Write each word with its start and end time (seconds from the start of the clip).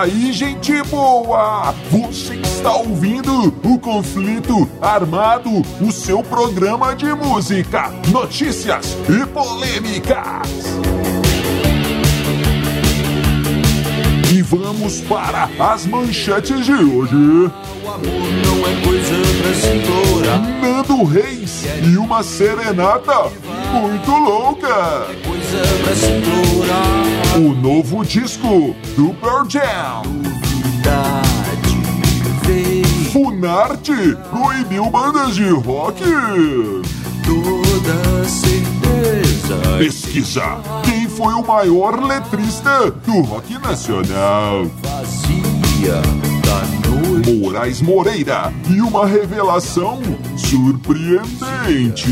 aí, 0.00 0.32
gente 0.32 0.82
boa! 0.84 1.74
Você 1.90 2.36
está 2.36 2.74
ouvindo 2.74 3.48
o 3.62 3.78
Conflito 3.78 4.68
Armado, 4.80 5.50
o 5.80 5.92
seu 5.92 6.22
programa 6.22 6.94
de 6.94 7.12
música, 7.12 7.90
notícias 8.10 8.96
e 9.08 9.26
polêmicas. 9.26 11.09
E 14.40 14.42
vamos 14.42 15.02
para 15.02 15.50
as 15.58 15.84
manchetes 15.84 16.64
de 16.64 16.72
hoje. 16.72 17.50
É. 20.24 20.62
Nando 20.62 21.04
Reis 21.04 21.66
e 21.84 21.98
uma 21.98 22.22
serenata 22.22 23.30
muito 23.70 24.10
louca. 24.10 25.08
O 27.36 27.54
novo 27.54 28.02
disco 28.02 28.74
do 28.96 29.12
Pearl 29.20 29.46
Jam. 29.46 30.02
Funarte 33.12 34.16
proibiu 34.30 34.86
bandas 34.86 35.34
de 35.34 35.50
rock. 35.50 36.02
toda 37.26 38.24
certeza. 38.26 39.76
Pesquisa 39.76 40.56
foi 41.22 41.34
o 41.34 41.46
maior 41.46 42.02
letrista 42.02 42.90
do 42.90 43.20
rock 43.20 43.52
nacional. 43.58 44.64
Vazia 44.82 46.00
da 46.46 46.88
noite. 46.88 47.38
Moraes 47.38 47.82
Moreira 47.82 48.50
e 48.70 48.80
uma 48.80 49.06
revelação 49.06 50.00
surpreendente. 50.34 52.08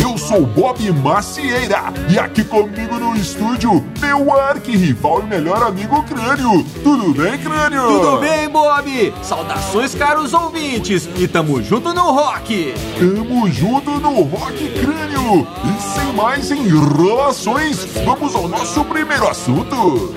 Eu 0.00 0.18
sou 0.18 0.46
Bob 0.46 0.92
Macieira 0.92 1.92
e 2.08 2.18
aqui 2.18 2.44
comigo 2.44 2.98
no 2.98 3.16
estúdio 3.16 3.84
meu 4.00 4.32
arquirrival 4.32 5.22
e 5.22 5.26
melhor 5.26 5.62
amigo 5.62 6.02
Crânio. 6.02 6.64
Tudo 6.82 7.14
bem, 7.14 7.38
Crânio? 7.38 7.82
Tudo 7.82 8.18
bem, 8.18 8.48
Bob? 8.48 9.14
Saudações, 9.22 9.94
caros 9.94 10.32
ouvintes, 10.34 11.08
e 11.16 11.26
tamo 11.26 11.62
junto 11.62 11.92
no 11.94 12.12
rock! 12.12 12.74
Tamo 12.98 13.50
junto 13.50 13.90
no 13.92 14.22
Rock 14.22 14.68
Crânio! 14.70 15.46
E 15.64 15.82
sem 15.82 16.12
mais 16.14 16.50
enrolações, 16.50 17.86
vamos 18.04 18.34
ao 18.34 18.48
nosso 18.48 18.84
primeiro 18.84 19.28
assunto! 19.28 20.12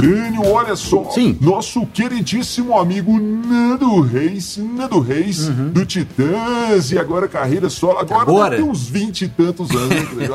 Crânio, 0.00 0.46
olha 0.50 0.74
só! 0.76 1.10
Sim. 1.10 1.36
Nosso 1.40 1.84
queridíssimo 1.86 2.78
amigo 2.78 3.18
Nando 3.18 4.00
Reis, 4.00 4.56
Nando 4.56 5.00
Reis, 5.00 5.48
do 5.48 5.84
Titãs, 5.84 6.90
e 6.90 6.98
agora 6.98 7.28
carreira 7.28 7.68
solo, 7.68 7.98
agora, 7.98 8.22
Agora? 8.22 8.56
ter 8.56 8.62
uns 8.62 8.88
20 8.88 9.22
e 9.22 9.28
tantos 9.28 9.70
anos, 9.70 10.12
né, 10.12 10.28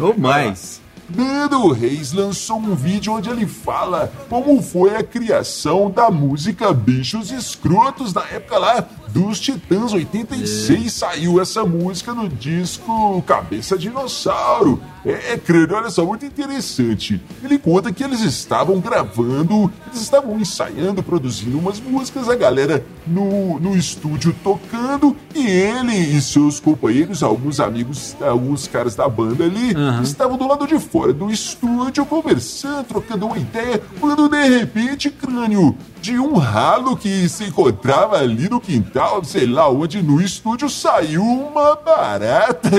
Ou 0.00 0.16
mais. 0.18 0.80
Nando 1.14 1.72
Reis 1.72 2.12
lançou 2.12 2.58
um 2.58 2.74
vídeo 2.74 3.12
onde 3.12 3.28
ele 3.28 3.46
fala 3.46 4.12
como 4.28 4.62
foi 4.62 4.94
a 4.94 5.02
criação 5.02 5.90
da 5.90 6.10
música 6.10 6.72
Bichos 6.72 7.32
Escrotos 7.32 8.14
na 8.14 8.22
época 8.22 8.58
lá 8.58 8.86
dos 9.12 9.40
Titãs 9.40 9.92
86 9.92 10.92
saiu 10.92 11.40
essa 11.40 11.64
música 11.64 12.14
no 12.14 12.28
disco 12.28 13.22
Cabeça 13.22 13.76
Dinossauro. 13.76 14.80
É, 15.04 15.32
é 15.32 15.38
crânio, 15.38 15.76
olha 15.76 15.90
só, 15.90 16.04
muito 16.04 16.26
interessante. 16.26 17.20
Ele 17.42 17.58
conta 17.58 17.92
que 17.92 18.04
eles 18.04 18.20
estavam 18.20 18.78
gravando, 18.80 19.72
eles 19.88 20.02
estavam 20.02 20.38
ensaiando, 20.38 21.02
produzindo 21.02 21.58
umas 21.58 21.80
músicas, 21.80 22.28
a 22.28 22.36
galera 22.36 22.84
no, 23.06 23.58
no 23.58 23.76
estúdio 23.76 24.34
tocando 24.42 25.16
e 25.34 25.46
ele 25.46 25.96
e 25.96 26.20
seus 26.20 26.60
companheiros, 26.60 27.22
alguns 27.22 27.60
amigos, 27.60 28.14
alguns 28.20 28.66
caras 28.66 28.94
da 28.94 29.08
banda 29.08 29.44
ali, 29.44 29.74
estavam 30.02 30.36
do 30.36 30.46
lado 30.46 30.66
de 30.66 30.78
fora 30.78 31.12
do 31.12 31.30
estúdio 31.30 32.04
conversando, 32.04 32.84
trocando 32.84 33.26
uma 33.26 33.38
ideia, 33.38 33.80
quando 33.98 34.28
de 34.28 34.48
repente, 34.48 35.10
crânio, 35.10 35.76
de 36.00 36.18
um 36.18 36.34
ralo 36.34 36.96
que 36.96 37.28
se 37.28 37.44
encontrava 37.44 38.18
ali 38.18 38.48
no 38.48 38.60
quintal, 38.60 38.99
sei 39.24 39.46
lá 39.46 39.68
onde, 39.68 40.02
no 40.02 40.20
estúdio, 40.20 40.68
saiu 40.68 41.22
uma 41.22 41.76
barata. 41.76 42.70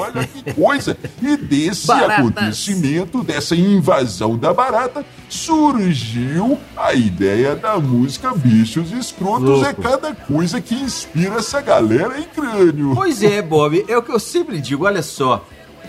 Olha 0.00 0.26
que 0.26 0.54
coisa! 0.54 0.96
E 1.22 1.36
desse 1.36 1.86
Baratas. 1.86 2.18
acontecimento, 2.18 3.22
dessa 3.22 3.54
invasão 3.54 4.36
da 4.36 4.52
barata, 4.52 5.04
surgiu 5.28 6.58
a 6.76 6.94
ideia 6.94 7.54
da 7.54 7.78
música 7.78 8.32
Bichos 8.34 8.92
Escrotos. 8.92 9.48
Louco. 9.48 9.66
É 9.66 9.74
cada 9.74 10.14
coisa 10.14 10.60
que 10.60 10.74
inspira 10.74 11.36
essa 11.36 11.60
galera 11.60 12.18
em 12.18 12.24
crânio. 12.24 12.92
Pois 12.94 13.22
é, 13.22 13.42
Bob, 13.42 13.84
é 13.88 13.96
o 13.96 14.02
que 14.02 14.12
eu 14.12 14.20
sempre 14.20 14.60
digo, 14.60 14.84
olha 14.84 15.02
só. 15.02 15.44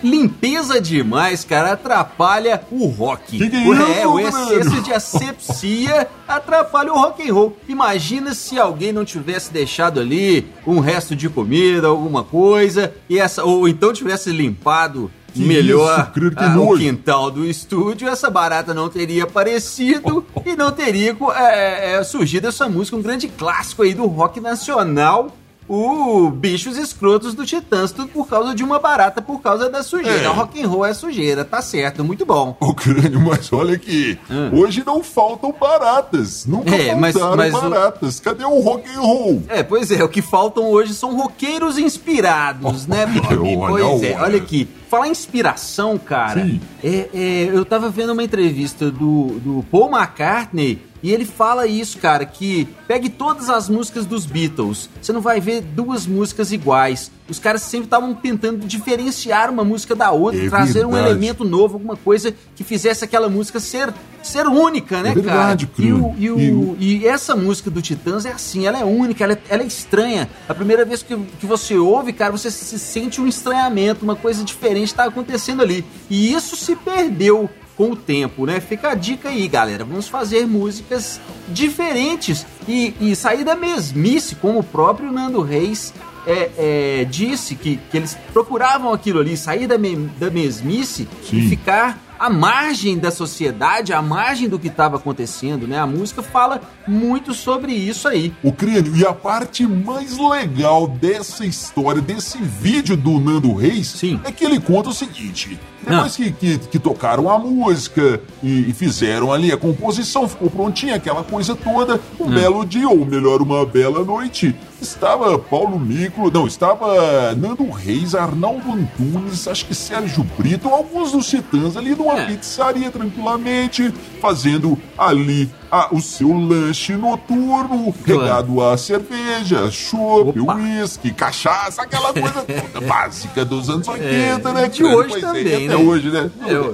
Limpeza 0.05 0.79
demais, 0.79 1.43
cara, 1.43 1.71
atrapalha 1.71 2.61
o 2.69 2.85
rock. 2.85 3.39
Que 3.39 3.49
que 3.49 3.55
é 3.55 3.65
o, 3.65 3.73
isso, 3.73 3.91
é, 3.91 4.07
o 4.07 4.19
excesso 4.19 4.81
de 4.83 4.93
asepsia 4.93 6.07
atrapalha 6.27 6.93
o 6.93 6.95
rock 6.95 7.27
and 7.27 7.33
roll. 7.33 7.57
Imagina 7.67 8.35
se 8.35 8.59
alguém 8.59 8.93
não 8.93 9.03
tivesse 9.03 9.51
deixado 9.51 9.99
ali 9.99 10.45
um 10.67 10.79
resto 10.79 11.15
de 11.15 11.27
comida, 11.27 11.87
alguma 11.87 12.23
coisa, 12.23 12.93
e 13.09 13.17
essa 13.17 13.43
ou 13.43 13.67
então 13.67 13.91
tivesse 13.91 14.29
limpado 14.29 15.09
Que 15.33 15.43
melhor 15.43 16.11
isso, 16.13 16.33
ah, 16.37 16.59
o 16.59 16.77
quintal 16.77 17.31
do 17.31 17.43
estúdio, 17.43 18.07
essa 18.07 18.29
barata 18.29 18.75
não 18.75 18.89
teria 18.89 19.23
aparecido 19.23 20.23
e 20.45 20.55
não 20.55 20.71
teria 20.71 21.17
é, 21.35 21.95
é, 21.95 22.03
surgido 22.03 22.47
essa 22.47 22.69
música, 22.69 22.95
um 22.95 23.01
grande 23.01 23.27
clássico 23.27 23.81
aí 23.81 23.95
do 23.95 24.05
rock 24.05 24.39
nacional. 24.39 25.35
O 25.67 26.29
Bichos 26.29 26.77
Escrotos 26.77 27.33
do 27.33 27.43
Titãs, 27.45 27.91
tudo 27.91 28.07
por 28.09 28.27
causa 28.27 28.53
de 28.53 28.63
uma 28.63 28.77
barata, 28.77 29.21
por 29.21 29.41
causa 29.41 29.69
da 29.69 29.81
sujeira. 29.81 30.23
É. 30.23 30.27
Rock 30.27 30.61
and 30.61 30.67
roll 30.67 30.85
é 30.85 30.93
sujeira, 30.93 31.43
tá 31.43 31.61
certo, 31.61 32.03
muito 32.03 32.25
bom. 32.25 32.55
Ô 32.59 32.73
crânio, 32.73 33.19
mas 33.19 33.51
olha 33.51 33.73
aqui, 33.75 34.17
hoje 34.53 34.83
não 34.85 35.03
faltam 35.03 35.53
baratas. 35.59 36.45
Nunca 36.45 36.75
É, 36.75 36.93
mas- 36.93 37.13
faltaram 37.13 37.37
mas 37.37 37.53
o- 37.53 37.69
baratas. 37.69 38.19
Cadê 38.19 38.45
o 38.45 38.59
rock 38.59 38.87
and 38.89 39.01
roll? 39.01 39.43
É, 39.47 39.63
pois 39.63 39.89
é, 39.89 40.03
o 40.03 40.09
que 40.09 40.21
faltam 40.21 40.65
hoje 40.69 40.93
são 40.93 41.15
roqueiros 41.17 41.77
inspirados, 41.79 42.85
né, 42.85 43.05
Bob? 43.07 43.57
Olha, 43.57 43.83
Pois 43.85 44.03
é, 44.03 44.13
olha. 44.13 44.21
olha 44.23 44.37
aqui. 44.37 44.67
Falar 44.89 45.07
inspiração, 45.07 45.97
cara, 45.97 46.41
Sim. 46.45 46.61
é, 46.83 47.09
é, 47.13 47.49
eu 47.51 47.65
tava 47.65 47.89
vendo 47.89 48.13
uma 48.13 48.23
entrevista 48.23 48.91
do, 48.91 49.39
do 49.43 49.65
Paul 49.71 49.89
McCartney 49.89 50.79
e 51.05 51.11
ele 51.11 51.23
fala 51.25 51.67
isso, 51.67 51.99
cara, 51.99 52.25
que 52.25 52.67
pegue 52.87 53.09
todas 53.09 53.49
as 53.49 53.69
músicas 53.69 54.05
dos 54.05 54.25
Beatles, 54.25 54.89
você 55.01 55.13
não 55.13 55.21
vai 55.21 55.39
ver 55.39 55.61
duas 55.61 56.07
músicas 56.07 56.51
iguais. 56.51 57.11
Os 57.29 57.39
caras 57.39 57.61
sempre 57.63 57.85
estavam 57.85 58.13
tentando 58.13 58.65
diferenciar 58.67 59.49
uma 59.49 59.63
música 59.63 59.95
da 59.95 60.11
outra, 60.11 60.45
É 60.45 60.49
trazer 60.49 60.85
um 60.85 60.91
verdade. 60.91 61.11
elemento 61.11 61.43
novo, 61.43 61.75
alguma 61.75 61.95
coisa 61.95 62.33
que 62.55 62.63
fizesse 62.63 63.03
aquela 63.03 63.27
música 63.29 63.59
ser, 63.59 63.91
ser 64.23 64.45
única, 64.47 65.01
né, 65.01 65.09
É 65.11 65.13
verdade, 65.15 65.65
cara? 65.67 65.87
E, 65.89 65.91
o, 65.93 66.15
e, 66.17 66.29
o, 66.31 66.39
E 66.39 66.51
o- 66.51 66.77
e 66.79 67.07
essa 67.07 67.35
música 67.35 67.69
do 67.71 67.81
Titãs 67.81 68.25
é 68.25 68.31
assim, 68.31 68.65
ela 68.67 68.79
é 68.79 68.83
única, 68.85 69.23
ela 69.23 69.33
é, 69.33 69.39
ela 69.49 69.63
é 69.63 69.65
estranha. 69.65 70.29
A 70.47 70.53
primeira 70.53 70.85
vez 70.85 71.01
que, 71.03 71.15
que 71.39 71.45
você 71.47 71.75
ouve, 71.77 72.13
cara, 72.13 72.31
você 72.31 72.49
se 72.51 72.77
sente 72.77 73.19
um 73.21 73.27
estranhamento, 73.27 74.03
uma 74.03 74.15
coisa 74.15 74.43
diferente 74.43 74.87
está 74.87 75.05
acontecendo 75.05 75.61
ali. 75.63 75.83
E 76.09 76.31
isso 76.33 76.55
se 76.55 76.75
perdeu 76.75 77.49
com 77.75 77.91
o 77.91 77.95
tempo, 77.95 78.45
né? 78.45 78.59
Fica 78.59 78.89
a 78.91 78.95
dica 78.95 79.29
aí, 79.29 79.47
galera. 79.47 79.83
Vamos 79.83 80.07
fazer 80.07 80.45
músicas 80.47 81.19
diferentes 81.47 82.45
e, 82.67 82.93
e 83.01 83.15
sair 83.15 83.43
da 83.43 83.55
mesmice, 83.55 84.35
como 84.35 84.59
o 84.59 84.63
próprio 84.63 85.11
Nando 85.11 85.41
Reis 85.41 85.93
é, 86.27 86.51
é, 86.57 87.05
disse 87.05 87.55
que, 87.55 87.77
que 87.91 87.97
eles 87.97 88.17
procuravam 88.33 88.91
aquilo 88.93 89.19
ali, 89.19 89.35
sair 89.37 89.67
da, 89.67 89.77
me- 89.77 90.09
da 90.19 90.29
mesmice 90.29 91.07
Sim. 91.23 91.37
e 91.37 91.49
ficar 91.49 91.99
à 92.17 92.29
margem 92.29 92.97
da 92.97 93.11
sociedade, 93.11 93.91
à 93.93 94.01
margem 94.01 94.47
do 94.47 94.57
que 94.57 94.69
estava 94.69 94.95
acontecendo, 94.95 95.67
né? 95.67 95.77
A 95.77 95.85
música 95.85 96.23
fala 96.23 96.61
muito 96.87 97.33
sobre 97.33 97.73
isso 97.73 98.07
aí. 98.07 98.33
O 98.41 98.51
crânio, 98.53 98.95
e 98.95 99.05
a 99.05 99.11
parte 99.13 99.67
mais 99.67 100.17
legal 100.17 100.87
dessa 100.87 101.45
história, 101.45 102.01
desse 102.01 102.37
vídeo 102.41 102.95
do 102.95 103.19
Nando 103.19 103.53
Reis, 103.53 103.87
Sim. 103.87 104.19
é 104.23 104.31
que 104.31 104.45
ele 104.45 104.59
conta 104.61 104.89
o 104.89 104.93
seguinte: 104.93 105.59
depois 105.85 106.15
que, 106.15 106.31
que, 106.31 106.57
que 106.57 106.79
tocaram 106.79 107.29
a 107.29 107.37
música 107.37 108.19
e, 108.43 108.69
e 108.69 108.73
fizeram 108.73 109.31
ali 109.31 109.51
a 109.51 109.57
composição, 109.57 110.27
ficou 110.27 110.49
prontinha, 110.49 110.95
aquela 110.95 111.23
coisa 111.23 111.55
toda, 111.55 111.99
um 112.19 112.29
belo 112.29 112.65
dia, 112.65 112.87
ou 112.89 113.05
melhor, 113.05 113.41
uma 113.41 113.65
bela 113.65 114.03
noite, 114.03 114.55
estava 114.81 115.37
Paulo 115.39 115.79
Micro, 115.79 116.29
não, 116.31 116.47
estava 116.47 117.33
Nando 117.35 117.69
Reis, 117.69 118.13
Arnaldo 118.15 118.71
Antunes, 118.71 119.47
acho 119.47 119.65
que 119.65 119.75
Sérgio 119.75 120.25
Brito, 120.37 120.67
alguns 120.69 121.11
dos 121.11 121.27
titãs 121.29 121.75
ali 121.77 121.95
numa 121.95 122.13
É. 122.19 122.25
pizzaria 122.25 122.89
tranquilamente, 122.91 123.93
fazendo 124.21 124.77
ali 124.97 125.49
a- 125.75 125.87
o 125.91 126.01
seu 126.01 126.31
lanche 126.33 126.93
noturno, 126.95 127.93
Claro. 128.05 128.21
regado 128.21 128.63
a 128.63 128.77
cerveja, 128.77 129.69
chopp, 129.71 130.39
Opa. 130.39 130.55
uísque, 130.55 131.11
cachaça, 131.11 131.81
aquela 131.81 132.13
coisa 132.13 132.43
toda 132.43 132.81
básica 132.87 133.43
dos 133.45 133.69
anos 133.69 133.87
80, 133.87 134.53
né? 134.53 134.63
É, 134.65 134.67
de 134.67 134.83
cara? 134.83 134.95
hoje 134.95 135.09
Pois 135.09 135.23
é, 135.23 135.27
também, 135.27 135.55
até 135.55 135.67
né? 135.67 135.75
hoje, 135.75 136.09
né? 136.09 136.31
É, 136.47 136.53
ué. 136.53 136.71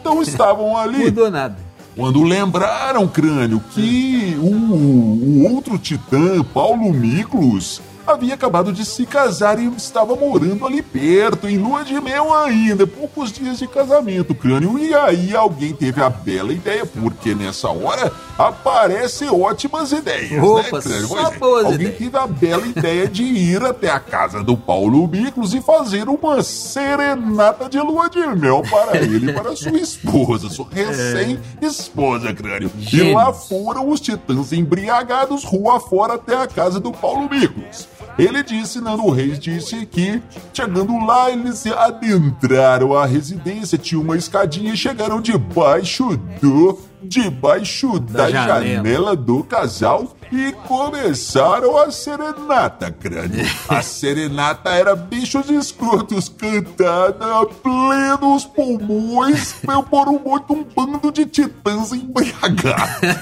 Então 0.00 0.20
estavam 0.22 0.76
ali 0.76 1.04
Mudou 1.04 1.30
nada. 1.30 1.56
quando 1.96 2.22
lembraram, 2.22 3.06
crânio, 3.06 3.62
que 3.72 4.36
o, 4.40 4.46
o 4.46 5.54
outro 5.54 5.78
titã, 5.78 6.42
Paulo 6.42 6.92
Miklos, 6.92 7.80
havia 8.04 8.34
acabado 8.34 8.72
de 8.72 8.84
se 8.84 9.06
casar 9.06 9.60
e 9.60 9.66
estava 9.76 10.16
morando 10.16 10.66
ali 10.66 10.82
perto, 10.82 11.48
em 11.48 11.56
lua 11.56 11.84
de 11.84 12.00
mel 12.00 12.34
ainda, 12.34 12.84
poucos 12.84 13.30
dias 13.30 13.60
de 13.60 13.68
casamento, 13.68 14.34
crânio. 14.34 14.76
E 14.76 14.92
aí 14.92 15.36
alguém 15.36 15.72
teve 15.72 16.02
a 16.02 16.10
bela 16.10 16.52
ideia, 16.52 16.84
porque 16.84 17.32
nessa 17.32 17.68
hora 17.68 18.10
aparecem 18.38 19.28
ótimas 19.28 19.92
ideias, 19.92 20.30
né, 20.30 20.42
Opa, 20.42 20.76
né, 20.76 21.00
só 21.06 21.32
é, 21.32 21.38
boas 21.38 21.64
alguém 21.66 21.88
ideias. 21.88 21.98
teve 21.98 22.16
a 22.16 22.26
bela 22.26 22.66
ideia 22.66 23.08
de 23.08 23.22
ir 23.22 23.62
até 23.62 23.90
a 23.90 24.00
casa 24.00 24.42
do 24.42 24.56
Paulo 24.56 25.06
Miklos 25.06 25.54
e 25.54 25.60
fazer 25.60 26.08
uma 26.08 26.42
serenata 26.42 27.68
de 27.68 27.78
lua 27.78 28.08
de 28.08 28.20
mel 28.26 28.62
para 28.68 28.96
ele 28.96 29.30
e 29.30 29.32
para 29.32 29.54
sua 29.54 29.78
esposa, 29.78 30.48
sua 30.48 30.66
recém-esposa, 30.72 32.32
crânio. 32.32 32.70
E 32.92 33.12
lá 33.12 33.32
foram 33.32 33.88
os 33.88 34.00
titãs 34.00 34.52
embriagados 34.52 35.44
rua 35.44 35.78
fora 35.80 36.14
até 36.14 36.36
a 36.36 36.46
casa 36.46 36.80
do 36.80 36.92
Paulo 36.92 37.28
Miklos. 37.28 37.88
Ele 38.18 38.42
disse, 38.42 38.80
Nando 38.80 39.08
Reis 39.10 39.38
disse 39.38 39.86
que, 39.86 40.22
chegando 40.52 40.98
lá, 41.04 41.30
eles 41.30 41.66
adentraram 41.66 42.94
a 42.96 43.06
residência, 43.06 43.78
tinha 43.78 44.00
uma 44.00 44.16
escadinha 44.16 44.72
e 44.72 44.76
chegaram 44.76 45.20
debaixo 45.20 46.16
do. 46.40 46.78
debaixo 47.02 47.98
da, 47.98 48.24
Da 48.24 48.30
janela. 48.30 48.64
janela 48.76 49.16
do 49.16 49.42
casal 49.42 50.14
e 50.30 50.52
começaram 50.66 51.76
a 51.76 51.90
serenata, 51.90 52.90
crânio. 52.92 53.44
A 53.68 53.80
serenata 53.82 54.70
era 54.70 54.94
bichos 54.94 55.50
escrotos 55.50 56.28
cantada 56.28 57.40
a 57.40 57.46
plenos 57.46 58.44
pulmões 58.44 59.54
por 59.90 60.08
um 60.08 60.20
um 60.50 60.64
bando 60.64 61.10
de 61.12 61.26
titãs 61.26 61.92
embriagados. 61.92 62.62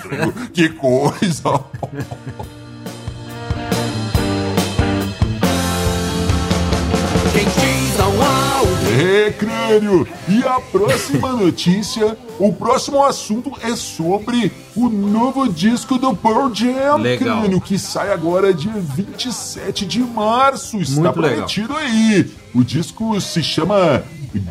crânio. 0.03 0.35
Que 0.53 0.69
coisa! 0.69 1.61
Quem 7.41 7.49
diz 7.49 7.97
É, 9.01 9.31
crânio! 9.31 10.07
E 10.29 10.45
a 10.45 10.61
próxima 10.61 11.33
notícia, 11.33 12.15
o 12.39 12.53
próximo 12.53 13.03
assunto 13.03 13.53
é 13.63 13.75
sobre 13.75 14.53
o 14.77 14.91
novo 14.91 15.49
disco 15.49 15.97
do 15.97 16.15
Pearl 16.15 16.53
Jam, 16.53 16.97
Legal. 16.99 17.41
crânio, 17.41 17.61
que 17.63 17.79
sai 17.79 18.13
agora 18.13 18.53
dia 18.53 18.75
27 18.75 19.87
de 19.87 20.01
março. 20.01 20.79
Está 20.83 21.01
Muito 21.01 21.19
legal. 21.19 21.37
prometido 21.37 21.75
aí. 21.77 22.31
O 22.55 22.63
disco 22.63 23.19
se 23.23 23.43
chama 23.43 24.03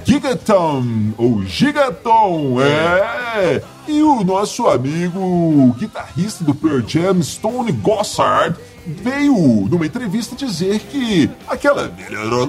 Gigaton, 0.04 0.84
ou 1.16 1.44
Gigaton, 1.44 2.60
é. 2.60 3.62
E 3.88 4.02
o 4.02 4.24
nosso 4.24 4.66
amigo 4.68 5.76
guitarrista 5.78 6.44
do 6.44 6.56
Pearl 6.56 6.82
Jam, 6.88 7.22
Stone 7.22 7.72
Gossard, 7.72 8.56
veio 8.90 9.68
numa 9.70 9.86
entrevista 9.86 10.36
dizer 10.36 10.80
que 10.80 11.30
aquela 11.48 11.92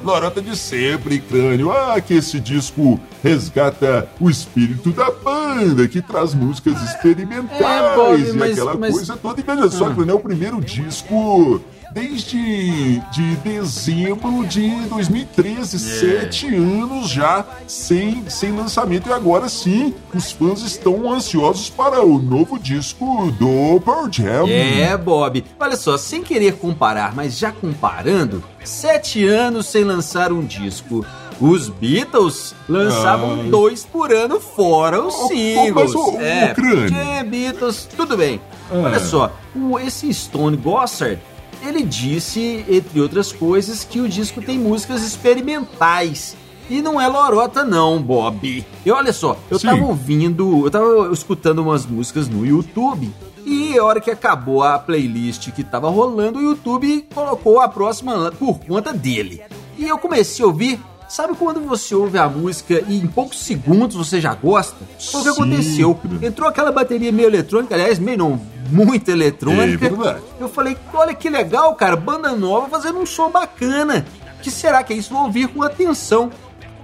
lorota 0.03 0.41
de 0.41 0.57
sempre, 0.57 1.19
crânio, 1.21 1.71
ah, 1.71 2.01
que 2.01 2.15
esse 2.15 2.41
disco 2.41 2.99
resgata 3.23 4.09
o 4.21 4.29
espírito 4.31 4.91
da 4.93 5.11
banda, 5.11 5.87
que 5.87 6.01
traz 6.03 6.35
músicas 6.35 6.81
experimentais 6.83 7.61
É, 7.61 7.95
Bob, 7.97 8.21
e 8.21 8.33
mas- 8.33 8.53
aquela 8.53 8.75
mas- 8.77 8.95
coisa 8.95 9.17
toda. 9.17 9.41
E 9.41 9.45
veja 9.45 9.71
só, 9.71 9.87
Ah. 9.89 9.95
crânio, 9.95 10.13
é 10.13 10.15
o 10.15 10.21
primeiro 10.21 10.61
disco 10.61 11.61
desde 11.93 13.01
de 13.13 13.37
dezembro 13.43 14.47
de 14.47 14.71
2013, 14.89 15.79
sete 15.79 16.47
anos 16.55 17.09
já 17.11 17.45
sem, 17.67 18.25
sem 18.29 18.53
lançamento 18.57 19.09
e 19.09 19.13
agora 19.13 19.49
sim 19.49 19.95
os 20.15 20.31
fãs 20.33 20.63
estão 20.63 21.13
ansiosos 21.13 21.69
para 21.69 22.01
o 22.05 22.19
novo 22.21 22.59
disco 22.59 23.31
do 23.33 23.81
Pearl 23.81 24.09
Jam. 24.11 24.47
É, 24.49 24.97
Bob. 24.97 25.45
Olha 25.59 25.77
só, 25.77 25.97
sem 25.97 26.23
querer 26.23 26.55
comparar, 26.57 27.15
mas 27.15 27.37
já 27.37 27.51
comparando, 27.51 28.43
sete 28.65 29.27
anos 29.27 29.67
sem 29.67 29.85
lançar 29.85 30.33
um 30.33 30.45
disco. 30.45 31.05
Os 31.41 31.71
Beatles 31.71 32.55
lançavam 32.69 33.49
dois 33.49 33.83
por 33.83 34.13
ano 34.13 34.39
fora 34.39 35.03
os 35.03 35.15
ô, 35.15 35.29
singles. 35.29 35.73
mas 35.75 35.95
o- 35.95 36.17
o 36.17 36.21
é. 36.21 36.55
Jam, 36.55 37.25
Beatles, 37.31 37.89
tudo 37.97 38.15
bem. 38.15 38.39
Olha 38.71 39.01
só, 39.01 39.33
o, 39.57 39.79
esse 39.79 40.13
Stone 40.13 40.57
Gossard, 40.59 41.19
ele 41.62 41.83
disse, 41.83 42.65
entre 42.69 43.01
outras 43.01 43.33
coisas, 43.33 43.85
que 43.85 44.01
o 44.01 44.09
disco 44.09 44.41
tem 44.41 44.59
músicas 44.59 45.03
experimentais. 45.03 46.37
E 46.69 46.81
não 46.81 47.01
é 47.01 47.09
lorota 47.09 47.65
não, 47.65 48.01
Bob. 48.01 48.65
E 48.87 48.91
olha 48.91 49.12
só, 49.12 49.37
eu 49.51 49.59
Sim. 49.59 49.67
tava 49.67 49.85
ouvindo, 49.85 50.67
eu 50.67 50.71
tava 50.71 51.12
escutando 51.12 51.59
umas 51.61 51.85
músicas 51.85 52.29
no 52.29 52.47
YouTube 52.47 53.12
e 53.45 53.77
a 53.77 53.85
hora 53.85 54.01
que 54.01 54.11
acabou 54.11 54.62
a 54.62 54.79
playlist 54.79 55.51
que 55.51 55.65
tava 55.65 55.89
rolando, 55.89 56.39
o 56.39 56.43
YouTube 56.43 57.07
colocou 57.12 57.61
a 57.61 57.69
próxima 57.69 58.31
por 58.39 58.61
conta 58.61 58.93
dele. 58.93 59.43
E 59.77 59.89
eu 59.89 59.99
comecei 59.99 60.45
a 60.45 60.49
ouvir, 60.49 60.79
sabe 61.09 61.35
quando 61.35 61.61
você 61.61 61.95
ouve 61.95 62.19
a 62.19 62.29
música 62.29 62.85
e 62.87 62.99
em 62.99 63.06
poucos 63.09 63.41
segundos 63.41 63.97
você 63.97 64.21
já 64.21 64.35
gosta? 64.35 64.77
Foi 65.01 65.21
o 65.21 65.25
que 65.25 65.31
aconteceu. 65.31 65.99
Entrou 66.23 66.49
aquela 66.49 66.71
bateria 66.71 67.11
meio 67.11 67.29
eletrônica, 67.29 67.75
aliás, 67.75 67.99
meio 67.99 68.19
não, 68.19 68.41
muito 68.70 69.11
eletrônica. 69.11 69.87
É. 69.87 70.43
Eu 70.43 70.49
falei, 70.49 70.76
olha 70.94 71.14
que 71.14 71.28
legal, 71.28 71.75
cara, 71.75 71.96
banda 71.96 72.32
nova 72.32 72.69
fazendo 72.69 72.99
um 72.99 73.06
som 73.06 73.31
bacana. 73.31 74.05
Que 74.43 74.50
será 74.50 74.82
que 74.82 74.93
é 74.93 74.96
isso? 74.96 75.12
Vou 75.12 75.25
ouvir 75.25 75.49
com 75.49 75.62
atenção. 75.62 76.31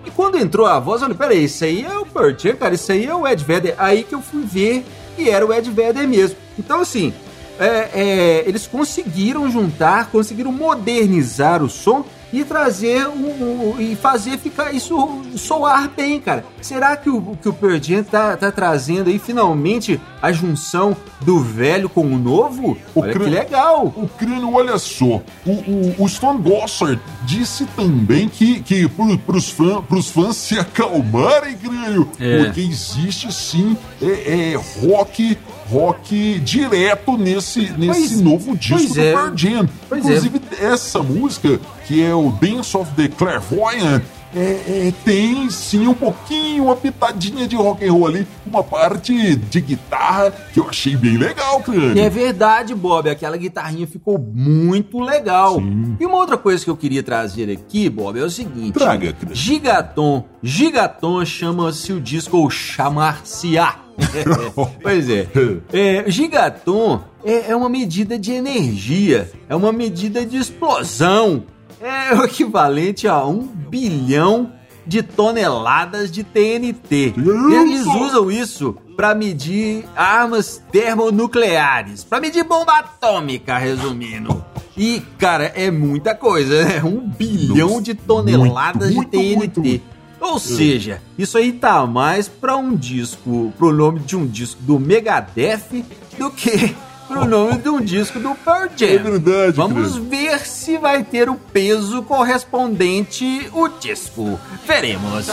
E 0.04 0.10
quando 0.10 0.38
entrou 0.38 0.66
a 0.66 0.78
voz, 0.78 1.02
eu 1.02 1.08
falei, 1.08 1.18
peraí, 1.18 1.44
isso 1.44 1.64
aí 1.64 1.84
é 1.84 1.98
o 1.98 2.06
Jam, 2.38 2.56
cara, 2.56 2.74
isso 2.74 2.92
aí 2.92 3.06
é 3.06 3.14
o 3.14 3.26
Ed 3.26 3.44
Vedder. 3.44 3.74
Aí 3.78 4.04
que 4.04 4.14
eu 4.14 4.22
fui 4.22 4.44
ver 4.44 4.84
e 5.18 5.28
era 5.28 5.44
o 5.44 5.52
Ed 5.52 5.68
Vedder 5.70 6.06
mesmo. 6.06 6.36
Então, 6.58 6.80
assim, 6.80 7.12
é, 7.58 7.90
é, 7.92 8.44
eles 8.46 8.66
conseguiram 8.66 9.50
juntar, 9.50 10.10
conseguiram 10.10 10.52
modernizar 10.52 11.62
o 11.62 11.68
som 11.68 12.04
e 12.40 12.44
trazer 12.44 13.06
um, 13.08 13.72
um- 13.74 13.80
e 13.80 13.96
fazer 13.96 14.38
ficar 14.38 14.72
isso 14.74 15.22
soar 15.36 15.90
bem, 15.96 16.20
cara. 16.20 16.44
Será 16.60 16.96
que 16.96 17.08
o 17.08 17.36
que 17.40 17.48
o 17.48 17.52
Pearl 17.52 17.78
Jam 17.82 18.02
tá, 18.02 18.36
tá 18.36 18.50
trazendo 18.52 19.08
aí 19.08 19.18
finalmente 19.18 20.00
a 20.20 20.32
junção 20.32 20.96
do 21.22 21.40
velho 21.40 21.88
com 21.88 22.02
o 22.02 22.18
novo? 22.18 22.76
O 22.94 23.00
Olha 23.00 23.12
cran- 23.12 23.24
que 23.24 23.30
legal. 23.30 23.86
O 23.96 24.08
crânio, 24.08 24.52
olha 24.54 24.78
só, 24.78 25.22
o, 25.46 25.50
o, 25.50 25.94
o 26.04 26.08
Stone 26.08 26.40
Gossard 26.42 27.00
disse 27.22 27.64
também 27.76 28.28
que, 28.28 28.60
que 28.60 28.88
pro, 28.88 29.16
pros, 29.18 29.48
fã, 29.50 29.80
pros 29.82 30.10
fãs 30.10 30.36
se 30.36 30.58
acalmarem, 30.58 31.56
crânio, 31.56 32.08
É. 32.20 32.44
porque 32.44 32.60
existe 32.60 33.32
sim 33.32 33.76
é, 34.02 34.52
é, 34.52 34.60
rock, 34.86 35.38
rock 35.68 36.38
direto 36.40 37.16
nesse, 37.16 37.72
nesse 37.76 38.08
Pois- 38.08 38.20
novo 38.20 38.56
disco 38.56 38.94
do 38.94 39.00
é. 39.00 39.12
Pearl 39.12 39.36
Jam. 39.36 39.68
Pois 39.88 40.04
Inclusive, 40.04 40.40
essa 40.60 41.02
música, 41.02 41.58
que 41.86 42.02
é 42.02 42.14
o 42.14 42.30
Dance 42.30 42.76
of 42.76 42.90
the 42.94 43.08
Clairvoyant, 43.08 44.02
é, 44.34 44.88
é, 44.88 44.92
tem 45.04 45.48
sim 45.48 45.86
um 45.86 45.94
pouquinho, 45.94 46.64
uma 46.64 46.76
pitadinha 46.76 47.46
de 47.48 47.56
rock 47.56 47.82
and 47.86 47.92
roll 47.92 48.06
ali, 48.08 48.26
uma 48.44 48.62
parte 48.62 49.34
de 49.36 49.60
guitarra 49.62 50.30
que 50.52 50.60
eu 50.60 50.68
achei 50.68 50.94
bem 50.94 51.16
legal, 51.16 51.60
crânio. 51.62 51.98
É 51.98 52.10
verdade, 52.10 52.74
Bob, 52.74 53.08
aquela 53.08 53.36
guitarrinha 53.38 53.86
ficou 53.86 54.18
muito 54.18 55.00
legal. 55.00 55.62
E 55.98 56.04
uma 56.04 56.18
outra 56.18 56.36
coisa 56.36 56.62
que 56.62 56.68
eu 56.68 56.76
queria 56.76 57.02
trazer 57.02 57.50
aqui, 57.50 57.88
Bob, 57.88 58.18
é 58.18 58.24
o 58.24 58.28
seguinte: 58.28 58.72
Traga. 58.72 59.14
Gigaton. 59.32 60.24
Gigaton 60.42 61.24
chama-se 61.24 61.92
o 61.94 62.00
disco 62.00 62.36
ou 62.36 62.50
chamar-se-á. 62.50 63.85
pois 64.82 65.08
é. 65.08 65.28
é. 65.72 66.10
Gigaton 66.10 67.02
é, 67.24 67.50
é 67.50 67.56
uma 67.56 67.68
medida 67.68 68.18
de 68.18 68.32
energia, 68.32 69.30
é 69.48 69.56
uma 69.56 69.72
medida 69.72 70.24
de 70.24 70.36
explosão. 70.36 71.44
É 71.80 72.14
o 72.14 72.24
equivalente 72.24 73.06
a 73.06 73.24
um 73.26 73.42
bilhão 73.42 74.52
de 74.86 75.02
toneladas 75.02 76.10
de 76.10 76.22
TNT. 76.24 77.14
E 77.16 77.54
eles 77.54 77.84
usam 77.86 78.30
isso 78.30 78.76
para 78.96 79.14
medir 79.14 79.84
armas 79.94 80.62
termonucleares, 80.72 82.02
para 82.02 82.20
medir 82.20 82.44
bomba 82.44 82.78
atômica, 82.78 83.58
resumindo. 83.58 84.42
E, 84.76 85.02
cara, 85.18 85.52
é 85.54 85.70
muita 85.70 86.14
coisa, 86.14 86.64
né? 86.64 86.82
Um 86.84 87.00
bilhão 87.00 87.70
Nossa, 87.70 87.82
de 87.82 87.94
toneladas 87.94 88.94
muito, 88.94 89.10
de 89.10 89.36
muito, 89.36 89.60
TNT. 89.60 89.68
muito. 89.68 89.95
Ou 90.26 90.38
seja, 90.40 91.00
isso 91.16 91.38
aí 91.38 91.52
tá 91.52 91.86
mais 91.86 92.28
pra 92.28 92.56
um 92.56 92.74
disco, 92.74 93.52
pro 93.56 93.72
nome 93.72 94.00
de 94.00 94.16
um 94.16 94.26
disco 94.26 94.60
do 94.62 94.78
Megadeth 94.78 95.84
do 96.18 96.30
que 96.30 96.74
pro 97.06 97.24
nome 97.24 97.58
de 97.58 97.68
um 97.68 97.80
disco 97.80 98.18
do 98.18 98.34
Pearl 98.34 98.68
Jam. 98.76 98.88
É 98.88 98.98
verdade, 98.98 99.56
Vamos 99.56 99.96
ver 99.96 100.40
se 100.40 100.76
vai 100.78 101.04
ter 101.04 101.28
o 101.28 101.36
peso 101.36 102.02
correspondente 102.02 103.48
o 103.52 103.68
disco. 103.68 104.38
Veremos. 104.66 105.28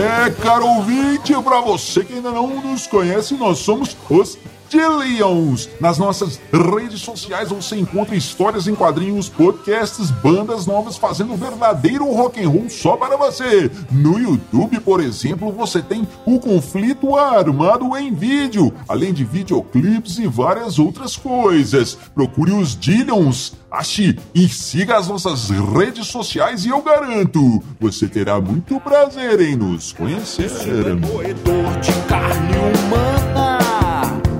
É, 0.00 0.30
caro 0.42 0.66
ouvinte, 0.66 1.32
pra 1.42 1.60
você 1.60 2.04
que 2.04 2.14
ainda 2.14 2.30
não 2.30 2.48
nos 2.60 2.86
conhece, 2.86 3.34
nós 3.34 3.58
somos 3.58 3.96
os 4.08 4.38
Dillions. 4.72 5.68
Nas 5.78 5.98
nossas 5.98 6.40
redes 6.50 7.02
sociais 7.02 7.50
você 7.50 7.76
encontra 7.76 8.16
histórias 8.16 8.66
em 8.66 8.74
quadrinhos, 8.74 9.28
podcasts, 9.28 10.10
bandas 10.10 10.66
novas 10.66 10.96
fazendo 10.96 11.36
verdadeiro 11.36 12.10
rock 12.10 12.42
and 12.42 12.48
roll 12.48 12.70
só 12.70 12.96
para 12.96 13.18
você. 13.18 13.70
No 13.90 14.18
YouTube, 14.18 14.80
por 14.80 15.00
exemplo, 15.00 15.52
você 15.52 15.82
tem 15.82 16.08
o 16.24 16.40
Conflito 16.40 17.14
Armado 17.14 17.94
em 17.98 18.14
vídeo, 18.14 18.72
além 18.88 19.12
de 19.12 19.24
videoclipes 19.24 20.18
e 20.18 20.26
várias 20.26 20.78
outras 20.78 21.16
coisas. 21.16 21.98
Procure 22.14 22.52
os 22.52 22.74
Dillions, 22.74 23.52
ache 23.70 24.18
e 24.34 24.48
siga 24.48 24.96
as 24.96 25.08
nossas 25.08 25.50
redes 25.50 26.06
sociais 26.06 26.64
e 26.64 26.70
eu 26.70 26.80
garanto, 26.80 27.62
você 27.78 28.08
terá 28.08 28.40
muito 28.40 28.80
prazer 28.80 29.38
em 29.42 29.54
nos 29.54 29.92
conhecer. 29.92 30.50
Moedor 30.96 31.78
de 31.80 31.92
carne 32.08 32.56
humana. 32.56 33.41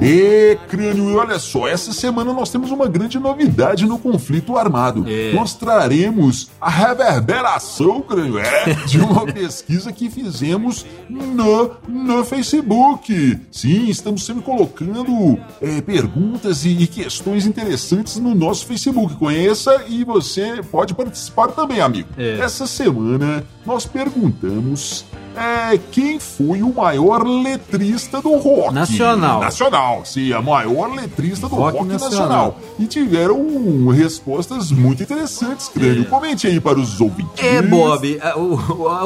E 0.02 0.58
crânio, 0.68 1.10
e 1.10 1.14
olha 1.14 1.38
só, 1.38 1.68
essa 1.68 1.92
semana 1.92 2.32
nós 2.32 2.50
temos 2.50 2.72
uma 2.72 2.88
grande 2.88 3.18
novidade 3.20 3.86
no 3.86 3.98
conflito 3.98 4.56
armado. 4.56 5.04
É. 5.08 5.32
Nós 5.32 5.54
traremos 5.54 6.50
a 6.60 6.68
reverberação, 6.68 8.00
crânio, 8.00 8.38
é, 8.38 8.74
de 8.86 8.98
uma 8.98 9.24
pesquisa 9.32 9.92
que 9.92 10.10
fizemos 10.10 10.84
no, 11.08 11.76
no 11.88 12.24
Facebook. 12.24 13.38
Sim, 13.50 13.88
estamos 13.88 14.26
sempre 14.26 14.42
colocando 14.42 15.38
é, 15.60 15.80
perguntas 15.80 16.64
e, 16.64 16.70
e 16.70 16.86
questões 16.88 17.46
interessantes 17.46 18.16
no 18.16 18.34
nosso 18.34 18.66
Facebook. 18.66 19.14
Conheça 19.14 19.84
e 19.88 20.02
você 20.02 20.62
pode 20.70 20.94
participar 20.94 21.48
também, 21.48 21.80
amigo. 21.80 22.08
É. 22.18 22.38
Essa 22.40 22.66
semana 22.66 23.44
nós 23.64 23.86
perguntamos 23.86 25.04
é, 25.36 25.78
quem 25.90 26.18
foi 26.20 26.62
o 26.62 26.72
maior 26.74 27.22
letrista 27.26 28.20
do 28.20 28.36
rock. 28.36 28.72
Nacional. 28.74 29.40
Nacional, 29.40 30.02
sim, 30.04 30.32
a 30.32 30.40
maior 30.42 30.92
letrista 30.94 31.48
do 31.48 31.54
rock, 31.54 31.78
Rock 31.78 31.88
nacional. 31.90 32.18
nacional. 32.20 32.58
E 32.78 32.86
tiveram 32.86 33.88
respostas 33.88 34.70
muito 34.70 35.02
interessantes, 35.02 35.68
crânio. 35.68 36.04
Comente 36.06 36.46
aí 36.46 36.60
para 36.60 36.78
os 36.78 37.00
ouvintes. 37.00 37.42
É, 37.44 37.62
Bob, 37.62 38.18
a- 38.22 38.36
o, 38.38 38.54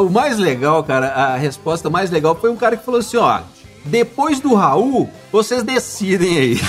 o- 0.07 0.11
mais 0.11 0.39
legal, 0.39 0.83
cara, 0.85 1.09
a 1.09 1.37
resposta 1.37 1.89
mais 1.91 2.11
legal 2.11 2.35
foi 2.35 2.51
um 2.51 2.57
cara 2.57 2.77
que 2.77 2.85
falou 2.85 3.01
assim, 3.01 3.17
ó. 3.17 3.41
Depois 3.85 4.41
do 4.41 4.53
Raul, 4.55 5.09
vocês 5.31 5.63
decidem 5.63 6.37
aí. 6.39 6.61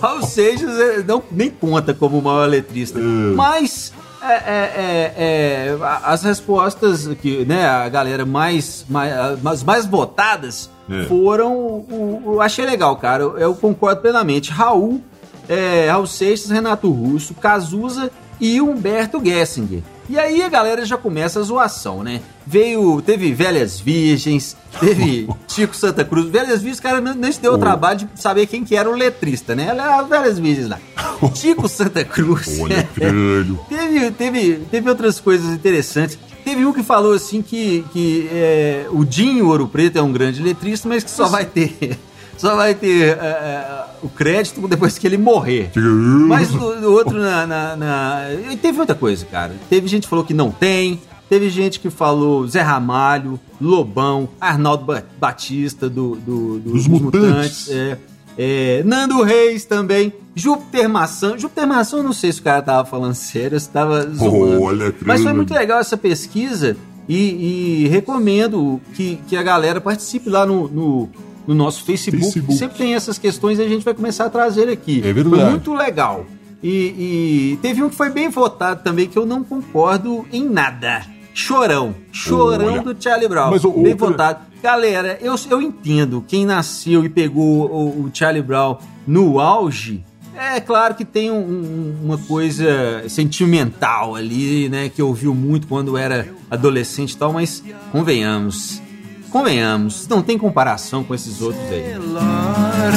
Raul 0.00 0.22
Seixas 0.22 0.78
é, 0.80 1.02
não, 1.06 1.22
nem 1.30 1.50
conta 1.50 1.92
como 1.92 2.18
o 2.18 2.22
maior 2.22 2.48
letrista. 2.48 2.98
Mas 2.98 3.92
é, 4.22 4.32
é, 4.32 4.72
é, 4.76 5.14
é, 5.16 5.78
as 6.04 6.22
respostas 6.22 7.06
que 7.20 7.44
né, 7.44 7.66
a 7.66 7.88
galera 7.88 8.24
mais, 8.26 8.84
mais, 8.88 9.62
mais 9.62 9.86
votadas 9.86 10.68
É. 10.90 11.04
foram. 11.04 11.52
o- 11.54 12.22
o- 12.26 12.32
Eu 12.34 12.40
achei 12.42 12.64
legal, 12.66 12.96
cara. 12.96 13.22
Eu, 13.22 13.38
eu 13.38 13.54
concordo 13.54 14.00
plenamente. 14.00 14.50
Raul, 14.50 15.00
é, 15.48 15.88
Raul 15.90 16.06
Seixas, 16.06 16.50
Renato 16.50 16.90
Russo, 16.90 17.34
Cazuza 17.34 18.10
e 18.40 18.60
Humberto 18.60 19.20
Gessinger. 19.24 19.82
E 20.08 20.18
aí 20.18 20.42
a 20.42 20.48
galera 20.48 20.86
já 20.86 20.96
começa 20.96 21.38
a 21.38 21.42
zoação, 21.42 22.02
né? 22.02 22.22
Veio, 22.46 23.02
teve 23.02 23.32
Velhas 23.32 23.78
Virgens, 23.78 24.56
teve 24.80 25.28
Chico 25.46 25.76
Santa 25.76 26.02
Cruz. 26.02 26.26
Velhas 26.30 26.62
Virgens, 26.62 26.80
cara, 26.80 27.00
não 27.00 27.30
se 27.30 27.40
deu 27.40 27.52
o 27.52 27.58
trabalho 27.58 27.98
de 27.98 28.08
saber 28.14 28.46
quem 28.46 28.64
que 28.64 28.74
era 28.74 28.88
o 28.88 28.94
letrista, 28.94 29.54
né? 29.54 29.66
Ela 29.68 29.82
era 29.82 30.00
as 30.00 30.08
Velhas 30.08 30.38
Virgens 30.38 30.68
lá. 30.68 30.80
Chico 31.34 31.68
Santa 31.68 32.04
Cruz. 32.04 32.58
Olha, 32.58 32.88
crânio. 32.94 33.60
Teve, 33.68 34.10
teve, 34.12 34.54
teve 34.70 34.88
outras 34.88 35.20
coisas 35.20 35.52
interessantes. 35.52 36.18
Teve 36.42 36.64
um 36.64 36.72
que 36.72 36.82
falou 36.82 37.12
assim 37.12 37.42
que, 37.42 37.84
que 37.92 38.28
é, 38.32 38.86
o 38.90 39.04
Dinho 39.04 39.48
Ouro 39.48 39.68
Preto 39.68 39.98
é 39.98 40.02
um 40.02 40.10
grande 40.10 40.42
letrista, 40.42 40.88
mas 40.88 41.04
que 41.04 41.10
só 41.10 41.26
vai 41.26 41.44
ter, 41.44 41.98
só 42.38 42.56
vai 42.56 42.74
ter 42.74 43.08
é, 43.08 43.10
é, 43.20 43.84
o 44.02 44.08
crédito 44.08 44.66
depois 44.66 44.96
que 44.96 45.06
ele 45.06 45.18
morrer. 45.18 45.70
Mas 45.76 46.54
o, 46.54 46.58
o 46.58 46.92
outro 46.92 47.20
na, 47.20 47.46
na- 47.46 47.76
na- 47.76 48.22
Teve 48.62 48.80
outra 48.80 48.94
coisa, 48.94 49.26
cara. 49.26 49.52
Teve 49.68 49.86
gente 49.88 50.04
que 50.04 50.08
falou 50.08 50.24
que 50.24 50.32
não 50.34 50.50
tem. 50.50 51.00
Teve 51.28 51.50
gente 51.50 51.78
que 51.78 51.90
falou 51.90 52.48
Zé 52.48 52.62
Ramalho, 52.62 53.38
Lobão, 53.60 54.30
Arnaldo 54.40 54.84
Ba- 54.86 55.02
Batista 55.20 55.86
do, 55.88 56.16
do- 56.16 56.58
do- 56.58 56.72
Dos 56.72 56.86
Mutantes. 56.86 57.68
é. 57.70 57.98
É, 58.40 58.82
Nando 58.86 59.20
Reis 59.24 59.64
também, 59.64 60.12
Júpiter 60.32 60.88
Maçã. 60.88 61.36
Júpiter 61.36 61.66
Maçã, 61.66 61.96
eu 61.96 62.04
não 62.04 62.12
sei 62.12 62.30
se 62.32 62.38
o 62.38 62.44
cara 62.44 62.62
tava 62.62 62.88
falando 62.88 63.14
sério, 63.14 63.58
se 63.58 63.68
tava 63.68 64.08
zoando. 64.08 64.62
Olha, 64.62 64.94
Mas 65.04 65.22
foi 65.24 65.32
muito 65.32 65.52
legal 65.52 65.80
essa 65.80 65.96
pesquisa 65.96 66.76
e, 67.08 67.82
e 67.84 67.88
recomendo 67.88 68.80
que, 68.94 69.18
que 69.26 69.36
a 69.36 69.42
galera 69.42 69.80
participe 69.80 70.30
lá 70.30 70.46
no, 70.46 70.68
no, 70.68 71.08
no 71.48 71.54
nosso 71.54 71.82
Facebook. 71.82 72.22
Facebook. 72.24 72.54
Sempre 72.56 72.78
tem 72.78 72.94
essas 72.94 73.18
questões 73.18 73.58
e 73.58 73.62
a 73.62 73.68
gente 73.68 73.84
vai 73.84 73.94
começar 73.94 74.26
a 74.26 74.30
trazer 74.30 74.68
aqui. 74.68 75.00
É 75.04 75.12
verdade. 75.12 75.42
Foi 75.42 75.50
muito 75.50 75.74
legal. 75.74 76.26
E, 76.62 77.52
e 77.52 77.58
teve 77.62 77.82
um 77.82 77.88
que 77.88 77.96
foi 77.96 78.10
bem 78.10 78.28
votado 78.28 78.82
também, 78.84 79.08
que 79.08 79.16
eu 79.18 79.24
não 79.24 79.42
concordo 79.42 80.26
em 80.32 80.44
nada. 80.48 81.02
Chorão. 81.32 81.94
Chorão 82.12 82.66
Olha. 82.74 82.82
do 82.82 82.96
Charlie 83.02 83.28
Brown. 83.28 83.50
Mas 83.50 83.64
o- 83.64 83.70
bem 83.72 83.94
o- 83.94 83.96
votado. 83.96 84.40
Galera, 84.62 85.16
eu, 85.22 85.36
eu 85.50 85.62
entendo 85.62 86.22
quem 86.26 86.44
nasceu 86.44 87.04
e 87.04 87.08
pegou 87.08 87.70
o, 87.70 88.02
o 88.06 88.10
Charlie 88.12 88.42
Brown 88.42 88.76
no 89.06 89.38
auge. 89.40 90.04
É 90.36 90.60
claro 90.60 90.94
que 90.96 91.04
tem 91.04 91.30
um- 91.30 91.36
um- 91.38 91.96
uma 92.04 92.18
coisa 92.18 93.04
sentimental 93.08 94.14
ali, 94.16 94.68
né? 94.68 94.88
Que 94.88 95.00
ouviu 95.02 95.32
muito 95.34 95.66
quando 95.68 95.96
era 95.96 96.28
adolescente 96.50 97.12
e 97.12 97.16
tal, 97.16 97.32
mas 97.32 97.62
convenhamos. 97.92 98.82
Convenhamos, 99.30 100.06
não 100.08 100.22
tem 100.22 100.38
comparação 100.38 101.04
com 101.04 101.14
esses 101.14 101.40
outros 101.42 101.62
aí. 101.70 101.82
Pelar 101.94 102.92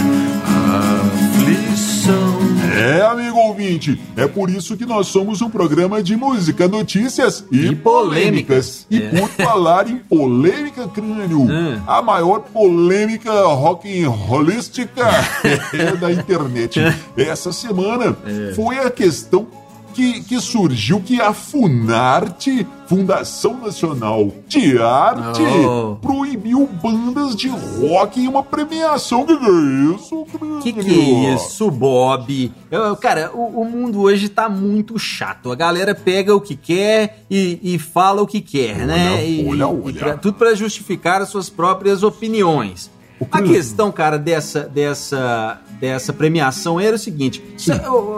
aflição. 1.35 2.39
É, 2.73 3.01
amigo 3.01 3.37
ouvinte, 3.37 3.99
é 4.15 4.25
por 4.27 4.49
isso 4.49 4.77
que 4.77 4.85
nós 4.85 5.07
somos 5.07 5.41
um 5.41 5.49
programa 5.49 6.01
de 6.01 6.15
música, 6.15 6.67
notícias 6.67 7.43
e, 7.51 7.67
E 7.67 7.75
polêmicas. 7.75 8.85
polêmicas. 8.87 8.87
E 8.89 8.97
É. 9.03 9.09
por 9.19 9.29
falar 9.29 9.89
em 9.89 9.97
polêmica, 9.97 10.87
crânio, 10.87 11.41
Hum. 11.41 11.79
a 11.85 12.01
maior 12.01 12.39
polêmica 12.39 13.31
rock 13.47 14.03
and 14.03 14.09
rollística 14.09 15.03
é 15.73 15.95
da 15.99 16.11
internet. 16.11 16.79
Essa 17.17 17.51
semana 17.51 18.15
É. 18.25 18.53
foi 18.53 18.79
a 18.79 18.89
questão 18.89 19.45
que, 19.91 20.21
que 20.23 20.39
surgiu 20.41 20.99
que 21.01 21.21
a 21.21 21.33
Funarte, 21.33 22.65
Fundação 22.87 23.57
Nacional 23.61 24.31
de 24.47 24.77
Arte, 24.77 25.41
Oh. 25.43 25.95
proibiu 26.01 26.67
bandas 26.81 27.35
de 27.35 27.47
rock 27.49 28.19
em 28.21 28.27
uma 28.27 28.43
premiação. 28.43 29.25
Que 29.25 29.37
que 29.37 29.45
é 29.45 29.95
isso? 29.95 30.25
Que 30.63 30.73
que 30.73 30.89
é 31.25 31.33
isso, 31.35 31.69
Bob? 31.71 32.51
Eu- 32.69 32.95
cara, 32.97 33.31
o, 33.33 33.61
o 33.61 33.65
mundo 33.65 34.01
hoje 34.01 34.27
tá 34.29 34.47
muito 34.49 34.97
chato. 34.99 35.51
A 35.51 35.55
galera 35.55 35.93
pega 35.95 36.35
o 36.35 36.41
que 36.41 36.55
quer 36.55 37.23
e, 37.29 37.59
e 37.61 37.79
fala 37.79 38.21
o 38.21 38.27
que 38.27 38.41
quer, 38.41 38.85
né? 38.85 39.27
E, 39.27 39.47
olha, 39.47 39.57
e 39.63 39.63
olha. 39.63 39.99
pra- 39.99 40.17
tudo 40.17 40.35
pra 40.35 40.53
justificar 40.55 41.21
as 41.21 41.29
suas 41.29 41.49
próprias 41.49 42.03
opiniões. 42.03 42.89
A 43.31 43.39
questão, 43.39 43.91
cara, 43.91 44.17
dessa, 44.17 44.61
dessa, 44.61 45.61
dessa 45.81 46.13
premiação 46.13 46.79
era 46.79 46.95
o 46.95 46.99
seguinte: 46.99 47.43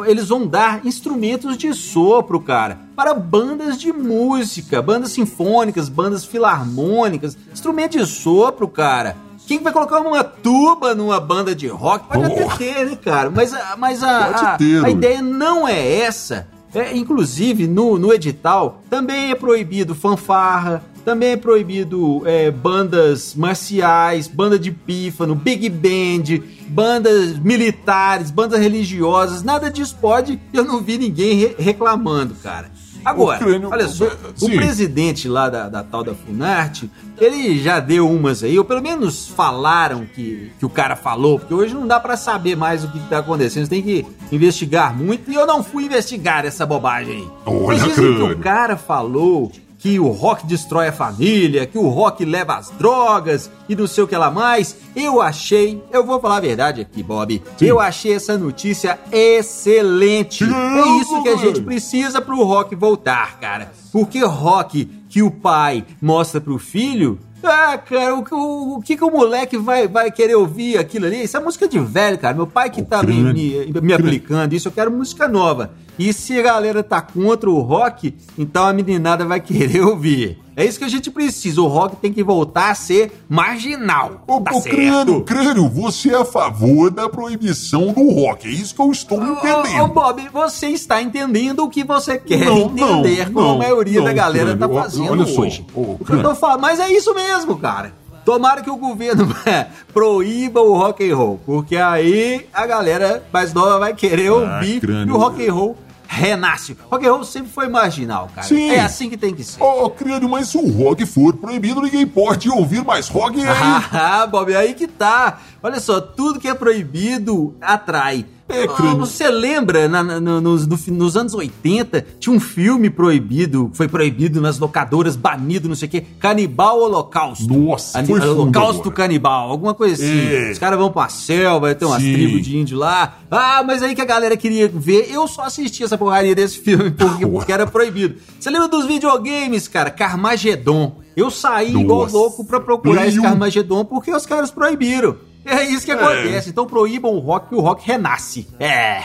eles 0.06 0.28
vão 0.28 0.46
dar 0.46 0.86
instrumentos 0.86 1.58
de 1.58 1.74
sopro, 1.74 2.40
cara, 2.40 2.80
para 2.96 3.14
bandas 3.14 3.80
de 3.80 3.92
música, 3.92 4.82
bandas 4.82 5.12
sinfônicas, 5.12 5.88
bandas 5.90 6.26
filarmônicas, 6.26 7.38
instrumento 7.52 7.98
de 7.98 8.06
sopro, 8.06 8.68
cara. 8.68 9.16
Quem 9.48 9.60
vai 9.60 9.74
colocar 9.74 10.00
uma 10.00 10.24
tuba 10.24 10.96
numa 10.96 11.20
banda 11.20 11.54
de 11.56 11.68
rock? 11.68 12.08
Pode 12.08 12.24
Oh. 12.32 12.46
até 12.50 12.56
ter, 12.58 12.86
né, 12.86 12.96
cara? 12.96 13.30
Mas, 13.30 13.54
a- 13.54 13.76
mas 13.78 14.02
a, 14.04 14.28
a, 14.28 14.58
a 14.86 14.90
ideia 14.90 15.22
não 15.22 15.68
é 15.68 15.98
essa. 16.00 16.48
É, 16.74 16.96
inclusive, 16.98 17.68
no, 17.68 18.00
no 18.00 18.12
edital, 18.14 18.82
também 18.90 19.30
é 19.32 19.36
proibido 19.36 19.94
fanfarra, 19.94 20.82
também 21.04 21.32
é 21.32 21.38
proibido 21.38 22.22
é, 22.26 22.50
bandas 22.52 23.36
marciais, 23.36 24.28
banda 24.28 24.58
de 24.58 24.72
pífano, 24.72 25.36
big 25.36 25.70
band, 25.70 26.44
bandas 26.68 27.38
militares, 27.40 28.32
bandas 28.32 28.60
religiosas, 28.60 29.44
nada 29.44 29.70
disso 29.70 29.98
pode. 30.00 30.40
Eu 30.54 30.64
não 30.64 30.82
vi 30.82 30.98
ninguém 30.98 31.36
re- 31.38 31.56
reclamando, 31.58 32.36
cara. 32.36 32.72
Agora, 33.06 33.38
crânio- 33.38 33.68
olha 33.70 33.86
só, 33.90 34.06
o 34.06 34.46
Sim. 34.46 34.56
presidente 34.56 35.28
lá 35.28 35.50
da, 35.50 35.68
da 35.68 35.84
tal 35.84 36.06
da 36.06 36.14
Funarte, 36.16 36.90
ele 37.20 37.62
já 37.62 37.82
deu 37.82 38.10
umas 38.10 38.42
aí, 38.44 38.58
ou 38.58 38.64
pelo 38.64 38.82
menos 38.82 39.28
falaram 39.28 40.06
que, 40.06 40.54
que 40.58 40.66
o 40.66 40.70
cara 40.70 40.96
falou, 40.96 41.38
porque 41.38 41.54
hoje 41.54 41.74
não 41.74 41.86
dá 41.86 42.00
pra 42.00 42.16
saber 42.16 42.56
mais 42.56 42.86
o 42.86 42.88
que 42.88 43.00
tá 43.10 43.18
acontecendo, 43.18 43.66
você 43.66 43.70
tem 43.70 43.82
que 43.82 44.06
investigar 44.32 44.98
muito, 44.98 45.30
e 45.30 45.36
eu 45.36 45.46
não 45.46 45.62
fui 45.62 45.84
investigar 45.84 46.46
essa 46.46 46.66
bobagem 46.66 47.18
aí. 47.18 47.28
Olha, 47.46 47.68
Mas 47.68 47.84
dizem 47.84 48.16
que 48.16 48.22
o 48.24 48.38
cara 48.40 48.78
falou 48.78 49.52
que 49.84 50.00
o 50.00 50.08
rock 50.12 50.48
destrói 50.48 50.88
a 50.88 50.94
família, 50.94 51.68
que 51.68 51.78
o 51.78 51.90
rock 51.90 52.24
leva 52.24 52.56
às 52.56 52.70
drogas 52.70 53.52
e 53.68 53.76
não 53.76 53.86
sei 53.86 54.06
o 54.06 54.08
que 54.08 54.16
lá 54.16 54.32
mais. 54.32 54.78
Eu 54.96 55.22
achei, 55.22 55.84
eu 55.92 56.06
vou 56.06 56.22
falar 56.22 56.38
a 56.38 56.40
verdade 56.40 56.80
aqui, 56.80 57.04
Bob. 57.04 57.44
Sim. 57.58 57.66
Eu 57.66 57.82
achei 57.82 58.14
essa 58.14 58.38
notícia 58.38 58.98
excelente. 59.12 60.46
É 60.46 61.02
isso 61.02 61.22
que 61.22 61.28
a 61.28 61.36
gente 61.36 61.60
precisa 61.60 62.22
pro 62.22 62.42
rock 62.46 62.74
voltar, 62.78 63.38
cara. 63.42 63.74
Porque 63.92 64.24
rock 64.24 64.86
que 65.10 65.22
o 65.22 65.30
pai 65.30 65.84
mostra 66.02 66.40
pro 66.40 66.58
filho 66.58 67.20
Ah, 67.44 67.78
cara, 67.78 68.16
o, 68.16 68.24
o, 68.32 68.78
o 68.78 68.82
que, 68.82 68.96
que 68.96 69.04
o 69.04 69.12
moleque 69.12 69.58
vai, 69.58 69.88
vai 69.88 70.12
querer 70.12 70.36
ouvir 70.36 70.78
aquilo 70.78 71.06
ali? 71.06 71.24
Isso 71.24 71.36
é 71.36 71.40
música 71.40 71.68
de 71.68 71.80
velho, 71.80 72.18
cara. 72.18 72.36
Meu 72.36 72.48
pai 72.48 72.70
que 72.70 72.82
tá 72.82 73.04
me, 73.04 73.14
me, 73.34 73.74
me 73.82 73.94
aplicando 73.94 74.54
isso, 74.54 74.68
eu 74.68 74.72
quero 74.72 74.92
música 74.92 75.28
nova. 75.28 75.72
E 75.98 76.12
se 76.12 76.40
a 76.40 76.42
galera 76.42 76.82
tá 76.82 77.02
contra 77.02 77.50
o 77.50 77.60
rock, 77.60 78.16
então 78.38 78.66
a 78.66 78.74
meninada 78.74 79.26
vai 79.26 79.40
querer 79.40 79.82
ouvir. 79.86 80.40
É 80.56 80.64
isso 80.66 80.78
que 80.80 80.86
a 80.86 80.90
gente 80.90 81.10
precisa. 81.10 81.62
O 81.62 81.68
rock 81.68 81.96
tem 81.96 82.14
que 82.14 82.24
voltar 82.24 82.70
a 82.72 82.76
ser 82.76 83.12
marginal. 83.30 84.24
Ô, 84.28 84.40
tá 84.42 84.52
ô, 84.54 84.62
crânio, 84.62 85.22
crânio, 85.24 85.68
você 85.70 86.12
é 86.14 86.18
a 86.18 86.26
favor 86.26 86.92
da 86.92 87.10
proibição 87.10 87.92
do 87.94 88.10
rock. 88.12 88.48
É 88.48 88.52
isso 88.52 88.76
que 88.76 88.82
eu 88.82 88.92
estou 88.92 89.20
Ô, 89.20 89.22
ô, 89.24 89.34
entendendo. 89.34 89.88
Bob, 89.88 90.30
você 90.32 90.68
está 90.68 91.02
entendendo 91.02 91.64
o 91.64 91.70
que 91.70 91.84
você 91.84 92.18
quer 92.18 92.46
Não, 92.46 92.58
entender, 92.60 93.26
não, 93.26 93.34
como 93.34 93.48
não, 93.48 93.56
a 93.56 93.58
maioria 93.58 94.02
da 94.02 94.14
galera 94.14 94.52
tá 94.56 94.68
Crânio, 94.68 94.76
ó, 94.78 94.82
fazendo 94.82 95.12
olha 95.12 95.26
só, 95.26 95.42
hoje. 95.42 95.66
ô, 95.76 95.98
que 96.04 96.12
eu 96.12 96.22
tô 96.22 96.36
falando, 96.36 96.62
mas 96.62 96.80
é 96.80 96.92
isso 96.92 97.14
mesmo, 97.14 97.58
cara. 97.58 97.94
Tomara 98.26 98.62
que 98.62 98.70
o 98.70 98.78
governo 98.78 99.28
proíba 99.94 100.62
o 100.62 100.78
rock 100.78 101.10
and 101.10 101.16
roll, 101.16 101.40
porque 101.46 101.76
aí 101.76 102.46
a 102.54 102.66
galera 102.66 103.22
mais 103.34 103.54
nova 103.54 103.80
vai 103.80 103.94
querer 103.94 104.30
ouvir 104.32 104.80
crânio. 104.80 105.10
e 105.10 105.12
o 105.12 105.18
rock 105.18 105.46
and 105.48 105.54
roll 105.54 105.78
renasce. 106.14 106.78
Rock 106.90 107.06
and 107.06 107.12
roll 107.12 107.24
sempre 107.24 107.52
foi 107.52 107.68
marginal, 107.68 108.30
cara. 108.34 108.48
Sim. 108.48 108.70
É 108.70 108.82
assim 108.82 109.10
que 109.10 109.18
tem 109.18 109.34
que 109.34 109.44
ser. 109.44 109.62
Ô, 109.62 109.90
crânio, 109.90 110.30
mas 110.30 110.48
se 110.50 110.58
o 110.58 110.70
rock 110.72 111.06
for 111.06 111.34
proibido, 111.36 111.82
ninguém 111.82 112.06
pode 112.06 112.50
ouvir 112.50 112.84
mais 112.86 113.08
rock. 113.08 113.40
Aí? 113.40 113.54
Ah, 113.92 114.28
Bob, 114.28 114.56
aí 114.56 114.74
que 114.74 114.88
tá. 114.88 115.40
Olha 115.62 115.80
só, 115.80 116.00
tudo 116.00 116.40
que 116.40 116.48
é 116.48 116.54
proibido 116.54 117.56
atrai. 117.62 118.26
É, 118.50 118.66
Ah. 118.66 118.94
Você 118.96 119.30
lembra, 119.30 119.88
na- 119.88 120.04
na- 120.04 120.20
no- 120.20 120.42
nos, 120.42 120.68
no 120.68 120.78
nos 120.90 121.16
anos 121.16 121.34
80, 121.34 122.06
tinha 122.20 122.36
um 122.36 122.40
filme 122.40 122.90
proibido, 122.90 123.72
foi 123.74 123.88
proibido 123.88 124.42
nas 124.42 124.60
locadoras, 124.60 125.16
banido, 125.16 125.70
não 125.70 125.76
sei 125.76 125.88
o 125.88 125.92
quê, 125.92 126.04
Canibal 126.20 126.80
Holocausto. 126.82 127.48
Nossa, 127.54 128.00
Ani- 128.00 128.12
Holocausto. 128.14 128.92
Canibal, 128.92 129.50
alguma 129.50 129.74
coisa 129.74 129.96
assim. 129.96 130.28
É. 130.28 130.52
Os 130.52 130.60
caras 130.60 130.78
vão 130.78 130.92
pra 130.92 131.08
selva, 131.10 131.74
tem 131.74 131.88
umas 131.88 132.02
Sim. 132.02 132.14
tribos 132.14 132.42
de 132.46 132.58
índio 132.58 132.78
lá. 132.78 133.18
Ah, 133.32 133.64
mas 133.66 133.82
aí 133.82 133.96
que 133.96 134.02
a 134.02 134.06
galera 134.06 134.36
queria 134.36 134.68
ver, 134.68 135.10
eu 135.12 135.28
só 135.28 135.44
assisti 135.44 135.84
essa 135.84 135.98
porcaria 135.98 136.36
desse 136.36 136.60
filme 136.60 136.92
porque, 136.92 137.26
porque 137.26 137.52
era 137.52 137.66
proibido. 137.66 138.16
Você 138.40 138.50
lembra 138.50 138.68
dos 138.68 138.86
videogames, 138.86 139.68
cara? 139.68 139.90
Carmageddon. 139.90 140.98
Eu 141.16 141.30
saí 141.32 141.76
igual 141.76 142.02
Nossa. 142.04 142.18
louco 142.18 142.44
pra 142.46 142.60
procurar 142.60 143.02
Play 143.02 143.10
esse. 143.10 143.22
Carmageddon 143.22 143.86
porque 143.86 144.12
os 144.14 144.26
caras 144.26 144.52
proibiram. 144.52 145.16
É 145.46 145.64
isso 145.64 145.86
que 145.86 145.92
É. 145.92 145.96
acontece. 145.96 146.50
Então 146.50 146.66
proíbam 146.66 147.12
o 147.14 147.20
rock 147.20 147.50
que 147.50 147.56
o 147.56 147.60
rock 147.62 147.86
renasce. 147.86 148.48
É. 148.60 149.02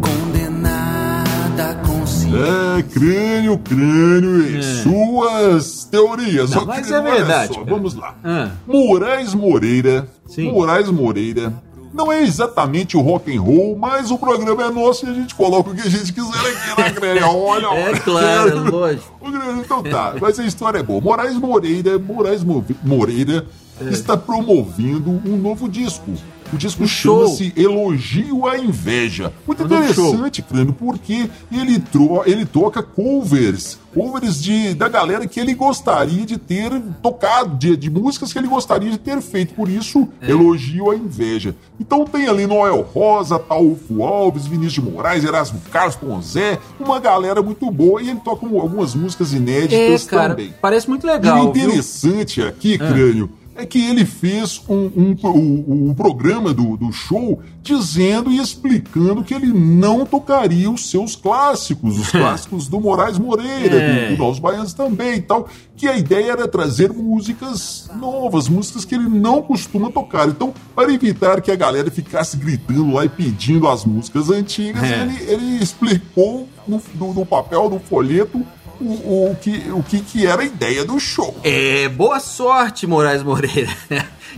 Condenada 0.00 1.74
consciência. 1.86 2.38
É, 2.78 2.82
crânio, 2.82 3.58
crânio 3.58 4.42
e 4.58 4.62
suas 4.62 5.84
teorias. 5.84 6.50
Não, 6.50 6.64
mas 6.66 6.90
é 6.90 6.98
olha 7.00 7.10
verdade, 7.12 7.54
só, 7.54 7.64
vamos 7.64 7.94
lá. 7.94 8.14
Ah. 8.24 8.50
Moraes 8.66 9.34
Moreira. 9.34 10.08
Sim. 10.26 10.50
Moraes 10.52 10.88
Moreira. 10.90 11.52
Não 11.92 12.10
é 12.12 12.22
exatamente 12.22 12.96
o 12.96 13.00
rock 13.00 13.36
and 13.36 13.40
roll, 13.40 13.76
mas 13.76 14.10
o 14.10 14.18
programa 14.18 14.64
é 14.64 14.70
nosso 14.70 15.06
e 15.06 15.10
a 15.10 15.12
gente 15.14 15.34
coloca 15.34 15.70
o 15.70 15.74
que 15.74 15.80
a 15.86 15.90
gente 15.90 16.12
quiser 16.12 16.28
aqui 16.38 16.80
na 16.80 16.90
crânio. 16.90 17.26
Olha, 17.28 17.66
É 17.66 17.88
olha. 17.88 18.00
claro, 18.00 18.70
lógico. 18.70 19.12
Então 19.58 19.82
tá, 19.82 20.14
mas 20.20 20.38
a 20.38 20.44
história 20.44 20.78
é 20.78 20.82
boa. 20.82 21.00
Moraes 21.00 21.34
Moreira, 21.36 21.98
Moraes 21.98 22.44
Mo- 22.44 22.64
Moreira 22.84 23.44
É. 23.80 23.88
está 23.90 24.16
promovendo 24.16 25.10
um 25.24 25.36
novo 25.36 25.68
disco. 25.68 26.12
O 26.52 26.56
disco 26.56 26.86
chama-se 26.86 27.52
Elogio 27.56 28.46
à 28.46 28.58
Inveja. 28.58 29.32
Muito 29.46 29.62
interessante, 29.62 30.42
Crânio, 30.42 30.72
porque 30.72 31.30
ele, 31.52 31.82
ele 32.26 32.44
toca 32.44 32.82
covers. 32.82 33.78
Covers 33.94 34.40
de, 34.40 34.72
da 34.74 34.88
galera 34.88 35.26
que 35.26 35.38
ele 35.40 35.52
gostaria 35.54 36.24
de 36.24 36.38
ter 36.38 36.70
tocado, 37.02 37.56
de, 37.56 37.76
de 37.76 37.90
músicas 37.90 38.32
que 38.32 38.38
ele 38.38 38.46
gostaria 38.48 38.90
de 38.90 38.98
ter 38.98 39.20
feito. 39.20 39.54
Por 39.54 39.68
isso, 39.68 40.08
É. 40.20 40.30
Elogio 40.30 40.90
à 40.90 40.96
Inveja. 40.96 41.54
Então 41.78 42.04
tem 42.04 42.28
ali 42.28 42.46
Noel 42.46 42.82
Rosa, 42.82 43.38
Taúfo 43.38 44.04
Alves, 44.04 44.46
Vinícius 44.46 44.74
de 44.74 44.82
Moraes, 44.90 45.24
Erasmo 45.24 45.60
Carlos, 45.72 45.96
Tom 45.96 46.20
Zé, 46.22 46.58
uma 46.78 46.98
galera 47.00 47.42
muito 47.42 47.68
boa. 47.70 48.00
E 48.02 48.10
ele 48.10 48.20
toca 48.24 48.46
um- 48.46 48.60
algumas 48.60 48.94
músicas 48.94 49.32
É, 49.32 49.36
inéditas 49.36 50.04
cara, 50.04 50.30
também. 50.34 50.54
parece 50.60 50.88
muito 50.88 51.06
E 51.06 51.10
o 51.10 51.12
legal, 51.12 51.52
viu? 51.52 51.64
interessante 51.64 52.42
aqui, 52.42 52.78
Crânio, 52.78 53.28
é 53.39 53.39
que 53.66 53.78
ele 53.84 54.04
fez 54.04 54.60
um, 54.68 54.74
um, 54.96 55.16
um- 55.24 55.88
um 55.90 55.94
programa 55.94 56.52
do, 56.52 56.76
do 56.76 56.92
show 56.92 57.40
dizendo 57.62 58.30
e 58.30 58.38
explicando 58.38 59.22
que 59.22 59.34
ele 59.34 59.52
não 59.52 60.04
tocaria 60.06 60.70
os 60.70 60.88
seus 60.90 61.14
clássicos, 61.14 61.98
os 61.98 62.08
clássicos 62.12 62.68
do 62.68 62.80
Moraes 62.80 63.18
Moreira, 63.18 63.76
É. 63.76 64.10
do, 64.10 64.16
do 64.16 64.22
Nós 64.22 64.38
Baianos 64.38 64.72
também 64.72 65.16
e 65.18 65.22
tal, 65.22 65.48
que 65.76 65.86
a 65.86 65.96
ideia 65.96 66.32
era 66.32 66.48
trazer 66.48 66.92
músicas 66.92 67.90
novas, 67.98 68.48
músicas 68.48 68.84
que 68.84 68.94
ele 68.94 69.08
não 69.08 69.42
costuma 69.42 69.90
tocar. 69.90 70.28
Então, 70.28 70.52
para 70.74 70.92
evitar 70.92 71.40
que 71.40 71.50
a 71.50 71.56
galera 71.56 71.90
ficasse 71.90 72.36
gritando 72.36 72.92
lá 72.92 73.04
e 73.04 73.08
pedindo 73.08 73.68
as 73.68 73.84
músicas 73.84 74.30
antigas, 74.30 74.82
É. 74.82 75.02
ele, 75.02 75.22
ele 75.30 75.62
explicou 75.62 76.48
no, 76.66 76.80
no- 76.94 77.14
no 77.14 77.26
papel, 77.26 77.68
no 77.70 77.78
folheto, 77.80 78.44
o, 78.80 79.30
o 79.30 79.36
que, 79.40 79.70
o 79.70 79.82
que, 79.82 80.00
que 80.00 80.26
era 80.26 80.42
a 80.42 80.44
ideia 80.44 80.84
do 80.84 80.98
show. 80.98 81.36
É, 81.44 81.88
boa 81.88 82.18
sorte, 82.18 82.86
Moraes 82.86 83.22
Moreira. 83.22 83.70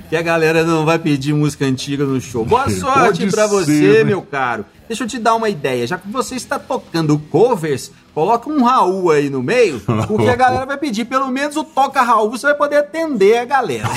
que 0.08 0.16
a 0.16 0.22
galera 0.22 0.64
não 0.64 0.84
vai 0.84 0.98
pedir 0.98 1.32
música 1.32 1.64
antiga 1.64 2.04
no 2.04 2.20
show. 2.20 2.44
Boa 2.44 2.68
sorte 2.70 3.30
pra 3.30 3.46
você, 3.46 3.98
né? 3.98 4.04
meu 4.04 4.22
caro. 4.22 4.64
Deixa 4.88 5.04
eu 5.04 5.08
te 5.08 5.18
dar 5.18 5.34
uma 5.34 5.48
ideia. 5.48 5.86
Já 5.86 5.96
que 5.96 6.08
você 6.08 6.34
está 6.34 6.58
tocando 6.58 7.18
covers, 7.18 7.90
coloca 8.14 8.50
um 8.50 8.62
Raul 8.62 9.10
aí 9.10 9.30
no 9.30 9.42
meio, 9.42 9.80
porque 10.06 10.28
a 10.28 10.36
galera 10.36 10.66
vai 10.66 10.76
pedir 10.76 11.04
pelo 11.04 11.28
menos 11.28 11.56
o 11.56 11.64
toca 11.64 12.02
Raul, 12.02 12.30
você 12.30 12.46
vai 12.46 12.54
poder 12.54 12.76
atender 12.76 13.38
a 13.38 13.44
galera. 13.44 13.88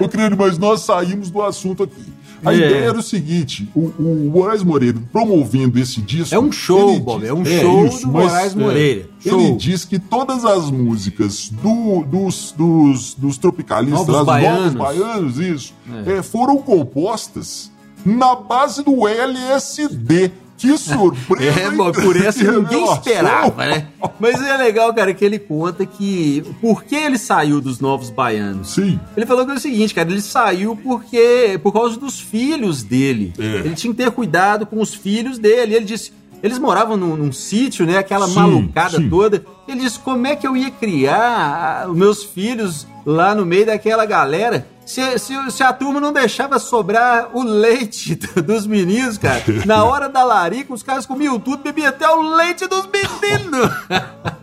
Ô, 0.00 0.08
querido, 0.08 0.36
mas 0.36 0.58
nós 0.58 0.82
saímos 0.82 1.30
do 1.30 1.42
assunto 1.42 1.84
aqui. 1.84 2.12
A 2.44 2.52
É. 2.52 2.56
ideia 2.56 2.84
era 2.86 2.98
o 2.98 3.02
seguinte: 3.02 3.68
o, 3.74 3.80
o 3.98 4.30
Moraes 4.32 4.62
Moreira 4.62 4.98
promovendo 5.12 5.78
esse 5.78 6.00
disco. 6.00 6.34
É 6.34 6.38
um 6.38 6.50
show, 6.50 6.98
Bob, 7.00 7.20
diz- 7.20 7.30
é 7.30 7.32
um 7.34 7.44
show 7.44 7.88
do 7.88 7.92
mas, 8.12 8.24
Moraes 8.26 8.54
Moreira. 8.54 9.08
Show. 9.20 9.40
Ele 9.40 9.52
diz 9.56 9.84
que 9.84 9.98
todas 9.98 10.44
as 10.44 10.70
músicas 10.70 11.48
do- 11.50 12.04
dos, 12.04 12.52
dos, 12.56 13.14
dos 13.14 13.38
tropicalistas, 13.38 14.06
Novos 14.06 14.26
baianos. 14.26 14.74
novos 14.74 14.96
baianos, 14.98 15.38
isso, 15.38 15.74
é, 16.06 16.22
foram 16.22 16.58
compostas 16.58 17.70
na 18.04 18.34
base 18.34 18.82
do 18.82 19.06
LSD. 19.06 20.32
Que 20.62 20.78
surpresa! 20.78 21.60
É, 21.60 21.70
bom, 21.70 21.90
por 21.90 22.16
essa 22.16 22.42
ninguém 22.50 22.84
esperava, 22.92 23.66
né? 23.66 23.88
Mas 24.18 24.40
é 24.40 24.56
legal, 24.56 24.94
cara, 24.94 25.12
que 25.12 25.24
ele 25.24 25.38
conta 25.38 25.84
que 25.84 26.44
por 26.60 26.84
que 26.84 26.94
ele 26.94 27.18
saiu 27.18 27.60
dos 27.60 27.80
Novos 27.80 28.10
Baianos. 28.10 28.74
Sim. 28.74 28.98
Ele 29.16 29.26
falou 29.26 29.44
que 29.44 29.50
é 29.50 29.54
o 29.54 29.60
seguinte, 29.60 29.92
cara, 29.92 30.10
ele 30.10 30.20
saiu 30.20 30.76
porque 30.76 31.58
por 31.62 31.72
causa 31.72 31.98
dos 31.98 32.20
filhos 32.20 32.82
dele. 32.82 33.32
É. 33.38 33.44
Ele 33.44 33.74
tinha 33.74 33.92
que 33.92 34.02
ter 34.02 34.10
cuidado 34.12 34.64
com 34.64 34.80
os 34.80 34.94
filhos 34.94 35.38
dele. 35.38 35.74
Ele 35.74 35.84
disse, 35.84 36.12
eles 36.42 36.58
moravam 36.58 36.96
num, 36.96 37.16
num 37.16 37.32
sítio, 37.32 37.86
né? 37.86 37.98
Aquela 37.98 38.26
Sim, 38.26 38.34
malucada 38.34 38.96
sim. 38.96 39.08
toda. 39.08 39.44
Ele 39.68 39.80
disse, 39.80 39.98
como 39.98 40.26
é 40.26 40.34
que 40.34 40.46
eu 40.46 40.56
ia 40.56 40.70
criar 40.70 41.86
os 41.88 41.96
meus 41.96 42.24
filhos 42.24 42.86
lá 43.06 43.34
no 43.34 43.46
meio 43.46 43.66
daquela 43.66 44.04
galera? 44.04 44.66
Se, 44.84 45.18
se, 45.18 45.50
se 45.50 45.62
a 45.62 45.72
turma 45.72 46.00
não 46.00 46.12
deixava 46.12 46.58
sobrar 46.58 47.30
o 47.32 47.42
leite 47.42 48.14
dos 48.44 48.66
meninos, 48.66 49.16
cara, 49.16 49.42
na 49.64 49.84
hora 49.84 50.08
da 50.08 50.24
larica, 50.24 50.72
os 50.74 50.82
caras 50.82 51.06
comiam 51.06 51.38
tudo, 51.38 51.62
bebiam 51.62 51.88
até 51.88 52.08
o 52.08 52.20
leite 52.22 52.66
dos 52.66 52.86
meninos. 52.86 53.70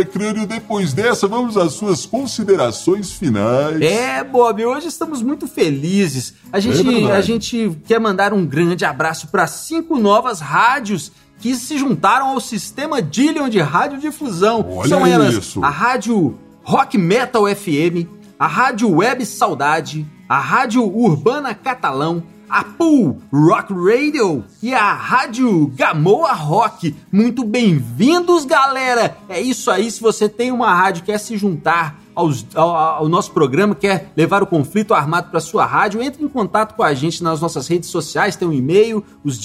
É, 0.00 0.04
crânio, 0.04 0.46
depois 0.46 0.92
dessa, 0.92 1.26
vamos 1.26 1.56
às 1.56 1.72
suas 1.72 2.04
considerações 2.04 3.12
finais. 3.12 3.80
É, 3.80 4.22
Bob, 4.22 4.64
hoje 4.64 4.88
estamos 4.88 5.22
muito 5.22 5.46
felizes. 5.46 6.34
A 6.52 6.60
gente, 6.60 6.82
verdade. 6.82 7.12
a 7.12 7.20
gente 7.20 7.78
quer 7.86 7.98
mandar 7.98 8.32
um 8.34 8.44
grande 8.44 8.84
abraço 8.84 9.28
para 9.28 9.46
cinco 9.46 9.98
novas 9.98 10.40
rádios 10.40 11.12
que 11.38 11.54
se 11.54 11.78
juntaram 11.78 12.28
ao 12.28 12.40
sistema 12.40 13.00
Dillion 13.00 13.48
de 13.48 13.60
radiodifusão. 13.60 14.66
Olha 14.68 14.88
São 14.88 15.06
elas 15.06 15.34
isso. 15.34 15.64
a 15.64 15.70
Rádio 15.70 16.38
Rock 16.70 16.96
Metal 16.96 17.42
FM, 17.48 18.06
a 18.38 18.46
Rádio 18.46 18.88
Web 18.94 19.26
Saudade, 19.26 20.06
a 20.28 20.38
Rádio 20.38 20.84
Urbana 20.84 21.52
Catalão, 21.52 22.22
a 22.48 22.62
Pool 22.62 23.18
Rock 23.32 23.72
Radio 23.74 24.44
e 24.62 24.72
a 24.72 24.92
Rádio 24.92 25.66
Gamoa 25.74 26.32
Rock. 26.32 26.94
Muito 27.10 27.42
bem-vindos, 27.42 28.44
galera! 28.44 29.16
É 29.28 29.40
isso 29.40 29.68
aí, 29.68 29.90
se 29.90 30.00
você 30.00 30.28
tem 30.28 30.52
uma 30.52 30.72
rádio 30.72 31.02
que 31.02 31.10
quer 31.10 31.18
se 31.18 31.36
juntar 31.36 31.98
aos- 32.14 32.46
ao, 32.54 32.70
ao 32.76 33.08
nosso 33.08 33.32
programa, 33.32 33.74
quer 33.74 34.12
levar 34.16 34.40
o 34.40 34.46
conflito 34.46 34.94
armado 34.94 35.28
para 35.28 35.40
sua 35.40 35.66
rádio, 35.66 36.00
entre 36.00 36.22
em 36.22 36.28
contato 36.28 36.76
com 36.76 36.84
a 36.84 36.94
gente 36.94 37.20
nas 37.20 37.40
nossas 37.40 37.66
redes 37.66 37.88
sociais, 37.90 38.36
tem 38.36 38.46
um 38.46 38.52
e-mail, 38.52 39.04
os 39.24 39.40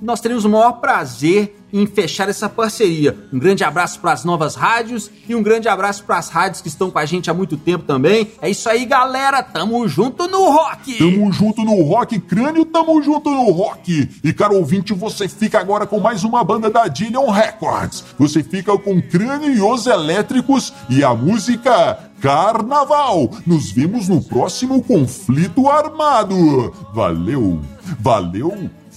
nós 0.00 0.20
teremos 0.20 0.44
o 0.44 0.48
maior 0.48 0.72
prazer 0.72 1.56
em 1.72 1.86
fechar 1.86 2.28
essa 2.28 2.48
parceria. 2.48 3.16
Um 3.32 3.38
grande 3.38 3.62
abraço 3.62 4.00
para 4.00 4.12
as 4.12 4.24
novas 4.24 4.54
rádios 4.54 5.10
e 5.28 5.34
um 5.34 5.42
grande 5.42 5.68
abraço 5.68 6.02
para 6.04 6.18
as 6.18 6.28
rádios 6.28 6.60
que 6.60 6.68
estão 6.68 6.90
com 6.90 6.98
a 6.98 7.04
gente 7.04 7.30
há 7.30 7.34
muito 7.34 7.56
tempo 7.56 7.84
também. 7.84 8.30
É 8.40 8.48
isso 8.48 8.68
aí, 8.68 8.84
galera. 8.84 9.42
Tamo 9.42 9.86
junto 9.86 10.26
no 10.28 10.50
rock. 10.50 10.96
Tamo 10.98 11.32
junto 11.32 11.62
no 11.62 11.82
rock, 11.82 12.18
crânio, 12.20 12.64
tamo 12.64 13.02
junto 13.02 13.30
no 13.30 13.50
rock. 13.50 14.08
E 14.24 14.32
caro 14.32 14.56
ouvinte, 14.56 14.94
você 14.94 15.28
fica 15.28 15.58
agora 15.58 15.86
com 15.86 16.00
mais 16.00 16.24
uma 16.24 16.42
banda 16.42 16.70
da 16.70 16.88
Dillion 16.88 17.30
Records. 17.30 18.04
Você 18.18 18.42
fica 18.42 18.76
com 18.78 19.00
Crânio 19.02 19.54
e 19.54 19.60
os 19.60 19.86
Elétricos 19.86 20.72
e 20.88 21.04
a 21.04 21.14
música 21.14 22.10
Carnaval. 22.20 23.30
Nos 23.46 23.70
vemos 23.70 24.08
no 24.08 24.22
próximo 24.22 24.82
conflito 24.82 25.68
armado. 25.68 26.72
Valeu, 26.92 27.60
valeu, 28.00 28.70